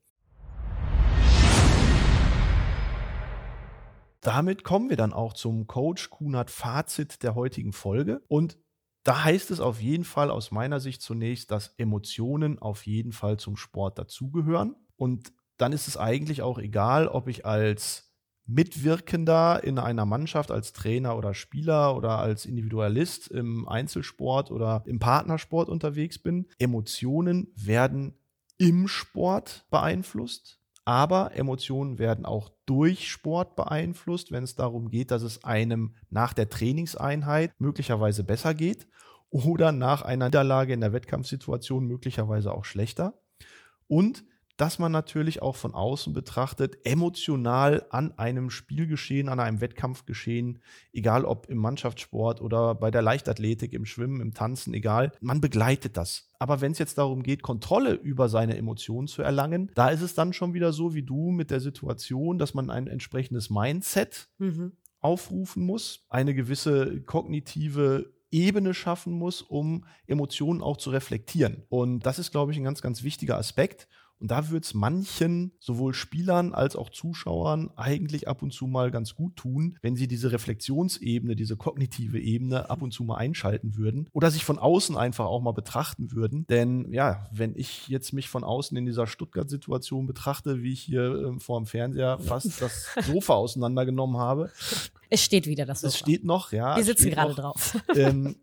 Damit 4.21 4.63
kommen 4.63 4.91
wir 4.91 4.99
dann 4.99 5.15
auch 5.15 5.33
zum 5.33 5.67
Coach 5.67 6.11
Kunert 6.11 6.51
Fazit 6.51 7.23
der 7.23 7.35
heutigen 7.35 7.73
Folge. 7.73 8.21
Und 8.29 8.59
da 9.05 9.25
heißt 9.25 9.51
es 9.51 9.61
auf 9.61 9.81
jeden 9.81 10.05
Fall 10.05 10.31
aus 10.31 10.51
meiner 10.51 10.81
Sicht 10.81 11.01
zunächst, 11.01 11.51
dass 11.51 11.73
Emotionen 11.79 12.59
auf 12.59 12.85
jeden 12.85 13.13
Fall 13.13 13.39
zum 13.39 13.57
Sport 13.57 13.99
dazugehören. 13.99 14.75
Und 14.97 15.33
dann 15.57 15.73
ist 15.73 15.89
es 15.89 15.97
eigentlich 15.97 16.43
auch 16.43 16.59
egal, 16.59 17.09
ob 17.09 17.29
ich 17.29 17.47
als 17.47 18.07
Mitwirkender 18.47 19.65
in 19.65 19.79
einer 19.79 20.07
Mannschaft, 20.07 20.53
als 20.53 20.73
Trainer 20.73 21.17
oder 21.17 21.35
Spieler 21.35 21.97
oder 21.97 22.19
als 22.19 22.47
Individualist 22.47 23.29
im 23.29 23.69
Einzelsport 23.69 24.53
oder 24.53 24.85
im 24.87 25.01
Partnersport 25.01 25.69
unterwegs 25.69 26.19
bin. 26.19 26.47
Emotionen 26.59 27.49
werden 27.57 28.15
im 28.57 28.87
Sport 28.87 29.67
beeinflusst, 29.71 30.61
aber 30.85 31.35
Emotionen 31.35 31.99
werden 31.99 32.25
auch 32.25 32.51
durch 32.67 33.11
Sport 33.11 33.57
beeinflusst, 33.57 34.31
wenn 34.31 34.45
es 34.45 34.55
darum 34.55 34.91
geht, 34.91 35.11
dass 35.11 35.23
es 35.23 35.43
einem 35.43 35.97
nach 36.11 36.33
der 36.33 36.49
Trainingseinheit 36.49 37.53
möglicherweise 37.59 38.23
besser 38.23 38.55
geht 38.55 38.87
oder 39.29 39.73
nach 39.73 40.03
einer 40.03 40.27
Niederlage 40.27 40.73
in 40.73 40.81
der 40.81 40.93
Wettkampfsituation 40.93 41.85
möglicherweise 41.85 42.53
auch 42.53 42.65
schlechter. 42.65 43.21
Und 43.89 44.25
dass 44.57 44.79
man 44.79 44.93
natürlich 44.93 45.43
auch 45.43 45.57
von 45.57 45.75
außen 45.75 46.13
betrachtet, 46.13 46.79
emotional 46.85 47.87
an 47.91 48.17
einem 48.19 48.51
Spielgeschehen, 48.51 49.29
an 49.29 49.41
einem 49.41 49.61
Wettkampfgeschehen, 49.61 50.61
egal 50.93 51.25
ob 51.25 51.49
im 51.49 51.59
Mannschaftssport 51.59 52.41
oder 52.41 52.75
bei 52.75 52.91
der 52.91 53.03
Leichtathletik, 53.03 53.73
im 53.73 53.85
Schwimmen, 53.85 54.21
im 54.21 54.35
Tanzen, 54.35 54.73
egal, 54.75 55.13
man 55.21 55.41
begleitet 55.41 55.97
das. 55.97 56.31
Aber 56.39 56.61
wenn 56.61 56.73
es 56.73 56.79
jetzt 56.79 56.99
darum 56.99 57.23
geht, 57.23 57.43
Kontrolle 57.43 57.95
über 57.95 58.29
seine 58.29 58.57
Emotionen 58.57 59.09
zu 59.09 59.23
erlangen, 59.23 59.71
da 59.75 59.89
ist 59.89 60.03
es 60.03 60.15
dann 60.15 60.33
schon 60.33 60.55
wieder 60.55 60.73
so 60.73 60.95
wie 60.95 61.03
du 61.03 61.31
mit 61.31 61.51
der 61.51 61.61
Situation, 61.61 62.39
dass 62.39 62.55
man 62.55 62.71
ein 62.71 62.87
entsprechendes 62.87 63.51
Mindset 63.51 64.29
mhm. 64.39 64.73
aufrufen 65.01 65.65
muss, 65.65 66.07
eine 66.09 66.35
gewisse 66.35 67.03
kognitive 67.03 68.13
Ebene 68.31 68.75
schaffen 68.75 69.13
muss, 69.13 69.41
um 69.41 69.85
Emotionen 70.07 70.63
auch 70.63 70.77
zu 70.77 70.91
reflektieren. 70.91 71.63
Und 71.69 72.05
das 72.05 72.19
ist, 72.19 72.33
glaube 72.33 72.53
ich, 72.53 72.59
ein 72.59 72.65
ganz, 72.65 72.83
ganz 72.83 73.03
wichtiger 73.03 73.39
Aspekt. 73.39 73.89
Und 74.21 74.31
da 74.31 74.49
würde 74.49 74.65
es 74.65 74.75
manchen, 74.75 75.53
sowohl 75.61 75.95
Spielern 75.95 76.55
als 76.55 76.77
auch 76.77 76.91
Zuschauern, 76.91 77.71
eigentlich 77.77 78.29
ab 78.29 78.43
und 78.43 78.53
zu 78.53 78.67
mal 78.67 78.91
ganz 78.91 79.15
gut 79.15 79.37
tun, 79.37 79.79
wenn 79.83 79.97
sie 79.97 80.09
diese 80.09 80.33
Reflexionsebene, 80.33 81.37
diese 81.37 81.57
kognitive 81.57 82.19
Ebene 82.19 82.71
ab 82.71 82.83
und 82.83 82.93
zu 82.93 83.05
mal 83.05 83.17
einschalten 83.17 83.77
würden 83.77 84.09
oder 84.13 84.31
sich 84.31 84.45
von 84.45 84.59
außen 84.59 84.97
einfach 84.97 85.27
auch 85.27 85.43
mal 85.43 85.53
betrachten 85.53 86.13
würden. 86.13 86.47
Denn 86.49 86.93
ja, 86.93 87.27
wenn 87.31 87.55
ich 87.57 87.89
jetzt 87.89 88.13
mich 88.13 88.29
von 88.29 88.45
außen 88.45 88.77
in 88.77 88.87
dieser 88.87 89.07
Stuttgart-Situation 89.07 90.07
betrachte, 90.07 90.63
wie 90.63 90.73
ich 90.73 90.81
hier 90.81 91.35
äh, 91.37 91.41
vor 91.41 91.61
dem 91.61 91.67
Fernseher 91.67 92.19
fast 92.19 92.63
das 92.63 92.87
Sofa 93.03 93.35
auseinandergenommen 93.35 94.17
habe. 94.17 94.51
Es 95.09 95.23
steht 95.23 95.47
wieder 95.47 95.67
das 95.67 95.83
Sofa. 95.83 95.89
Es 95.89 95.99
steht 95.99 96.25
noch, 96.25 96.53
ja. 96.53 96.77
Wir 96.77 96.85
sitzen 96.85 97.11
gerade 97.11 97.35
drauf. 97.35 97.79
Ähm, 97.95 98.37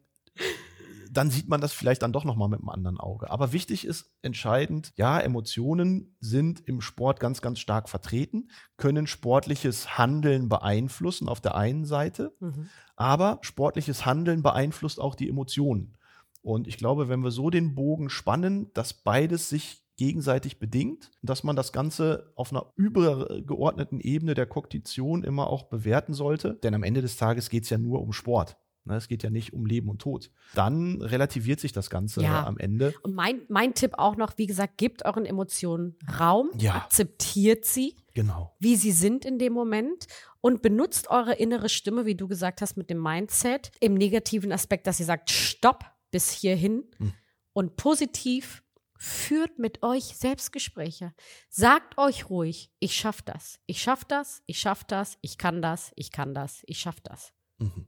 dann 1.17 1.29
sieht 1.29 1.47
man 1.47 1.61
das 1.61 1.73
vielleicht 1.73 2.01
dann 2.01 2.13
doch 2.13 2.25
nochmal 2.25 2.49
mit 2.49 2.59
einem 2.59 2.69
anderen 2.69 2.99
Auge. 2.99 3.29
Aber 3.29 3.53
wichtig 3.53 3.85
ist 3.85 4.11
entscheidend, 4.21 4.93
ja, 4.95 5.19
Emotionen 5.19 6.15
sind 6.19 6.61
im 6.67 6.81
Sport 6.81 7.19
ganz, 7.19 7.41
ganz 7.41 7.59
stark 7.59 7.89
vertreten, 7.89 8.49
können 8.77 9.07
sportliches 9.07 9.97
Handeln 9.97 10.49
beeinflussen 10.49 11.27
auf 11.27 11.41
der 11.41 11.55
einen 11.55 11.85
Seite, 11.85 12.35
mhm. 12.39 12.69
aber 12.95 13.39
sportliches 13.41 14.05
Handeln 14.05 14.43
beeinflusst 14.43 14.99
auch 14.99 15.15
die 15.15 15.29
Emotionen. 15.29 15.97
Und 16.41 16.67
ich 16.67 16.77
glaube, 16.77 17.07
wenn 17.07 17.23
wir 17.23 17.31
so 17.31 17.49
den 17.49 17.73
Bogen 17.73 18.09
spannen, 18.09 18.69
dass 18.73 18.93
beides 18.93 19.49
sich 19.49 19.83
gegenseitig 19.95 20.59
bedingt, 20.59 21.11
dass 21.21 21.43
man 21.43 21.55
das 21.55 21.71
Ganze 21.71 22.31
auf 22.35 22.51
einer 22.51 22.65
übergeordneten 22.75 23.99
Ebene 23.99 24.33
der 24.33 24.45
Kognition 24.45 25.23
immer 25.23 25.47
auch 25.47 25.63
bewerten 25.63 26.13
sollte. 26.13 26.55
Denn 26.63 26.73
am 26.73 26.83
Ende 26.83 27.01
des 27.01 27.15
Tages 27.15 27.49
geht 27.49 27.63
es 27.63 27.69
ja 27.69 27.77
nur 27.77 28.01
um 28.01 28.11
Sport. 28.11 28.57
Ne, 28.85 28.95
es 28.95 29.07
geht 29.07 29.23
ja 29.23 29.29
nicht 29.29 29.53
um 29.53 29.65
Leben 29.65 29.89
und 29.89 30.01
Tod. 30.01 30.29
Dann 30.55 31.01
relativiert 31.01 31.59
sich 31.59 31.71
das 31.71 31.89
Ganze 31.89 32.21
ja. 32.21 32.45
am 32.45 32.57
Ende. 32.57 32.93
Und 33.03 33.15
mein, 33.15 33.41
mein 33.47 33.73
Tipp 33.73 33.93
auch 33.97 34.17
noch, 34.17 34.37
wie 34.37 34.45
gesagt, 34.45 34.77
gebt 34.77 35.05
euren 35.05 35.25
Emotionen 35.25 35.95
Raum, 36.19 36.49
ja. 36.57 36.75
akzeptiert 36.75 37.65
sie, 37.65 37.95
genau. 38.13 38.55
wie 38.59 38.75
sie 38.75 38.91
sind 38.91 39.23
in 39.23 39.39
dem 39.39 39.53
Moment 39.53 40.07
und 40.41 40.61
benutzt 40.61 41.09
eure 41.09 41.33
innere 41.35 41.69
Stimme, 41.69 42.05
wie 42.05 42.15
du 42.15 42.27
gesagt 42.27 42.61
hast, 42.61 42.75
mit 42.75 42.89
dem 42.89 43.01
Mindset 43.01 43.71
im 43.79 43.93
negativen 43.93 44.51
Aspekt, 44.51 44.85
dass 44.87 44.99
ihr 44.99 45.05
sagt, 45.05 45.29
stopp 45.29 45.85
bis 46.11 46.29
hierhin 46.31 46.83
hm. 46.97 47.13
und 47.53 47.77
positiv 47.77 48.63
Führt 49.05 49.59
mit 49.59 49.83
euch 49.83 50.15
Selbstgespräche. 50.15 51.13
Sagt 51.49 51.97
euch 51.97 52.29
ruhig, 52.29 52.71
ich 52.79 52.95
schaff 52.95 53.21
das, 53.21 53.59
ich 53.65 53.81
schaff 53.81 54.05
das, 54.05 54.41
ich 54.45 54.59
schaff 54.59 54.85
das, 54.85 55.17
ich 55.19 55.37
kann 55.37 55.61
das, 55.61 55.91
ich 55.97 56.09
kann 56.09 56.33
das, 56.33 56.63
ich 56.67 56.79
schaff 56.79 57.01
das. 57.01 57.33
Mhm. 57.57 57.87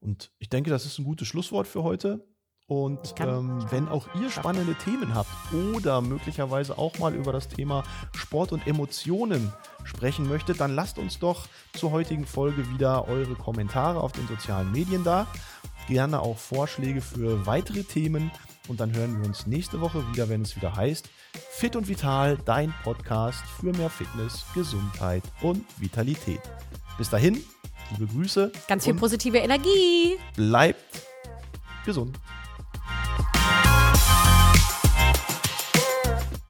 Und 0.00 0.30
ich 0.38 0.48
denke, 0.48 0.70
das 0.70 0.86
ist 0.86 0.98
ein 0.98 1.04
gutes 1.04 1.28
Schlusswort 1.28 1.66
für 1.66 1.82
heute. 1.82 2.26
Und 2.68 3.14
ähm, 3.20 3.64
wenn 3.70 3.86
auch 3.86 4.08
ihr 4.20 4.28
spannende 4.28 4.74
Themen 4.74 5.14
habt 5.14 5.30
oder 5.52 6.00
möglicherweise 6.00 6.76
auch 6.76 6.98
mal 6.98 7.14
über 7.14 7.32
das 7.32 7.46
Thema 7.46 7.84
Sport 8.12 8.50
und 8.50 8.66
Emotionen 8.66 9.52
sprechen 9.84 10.28
möchtet, 10.28 10.60
dann 10.60 10.74
lasst 10.74 10.98
uns 10.98 11.20
doch 11.20 11.46
zur 11.74 11.92
heutigen 11.92 12.26
Folge 12.26 12.68
wieder 12.70 13.06
eure 13.06 13.36
Kommentare 13.36 14.00
auf 14.00 14.10
den 14.10 14.26
sozialen 14.26 14.72
Medien 14.72 15.04
da. 15.04 15.28
Gerne 15.86 16.20
auch 16.20 16.38
Vorschläge 16.38 17.00
für 17.00 17.46
weitere 17.46 17.84
Themen. 17.84 18.32
Und 18.66 18.80
dann 18.80 18.92
hören 18.92 19.20
wir 19.20 19.26
uns 19.26 19.46
nächste 19.46 19.80
Woche 19.80 20.04
wieder, 20.10 20.28
wenn 20.28 20.42
es 20.42 20.56
wieder 20.56 20.74
heißt 20.74 21.08
Fit 21.50 21.76
und 21.76 21.86
Vital, 21.86 22.36
dein 22.44 22.74
Podcast 22.82 23.44
für 23.60 23.72
mehr 23.72 23.90
Fitness, 23.90 24.44
Gesundheit 24.54 25.22
und 25.40 25.64
Vitalität. 25.80 26.40
Bis 26.98 27.10
dahin, 27.10 27.44
liebe 27.92 28.06
Grüße. 28.12 28.52
Ganz 28.68 28.84
viel 28.84 28.94
positive 28.94 29.38
Energie. 29.38 30.16
Bleibt 30.34 31.02
gesund. 31.84 32.18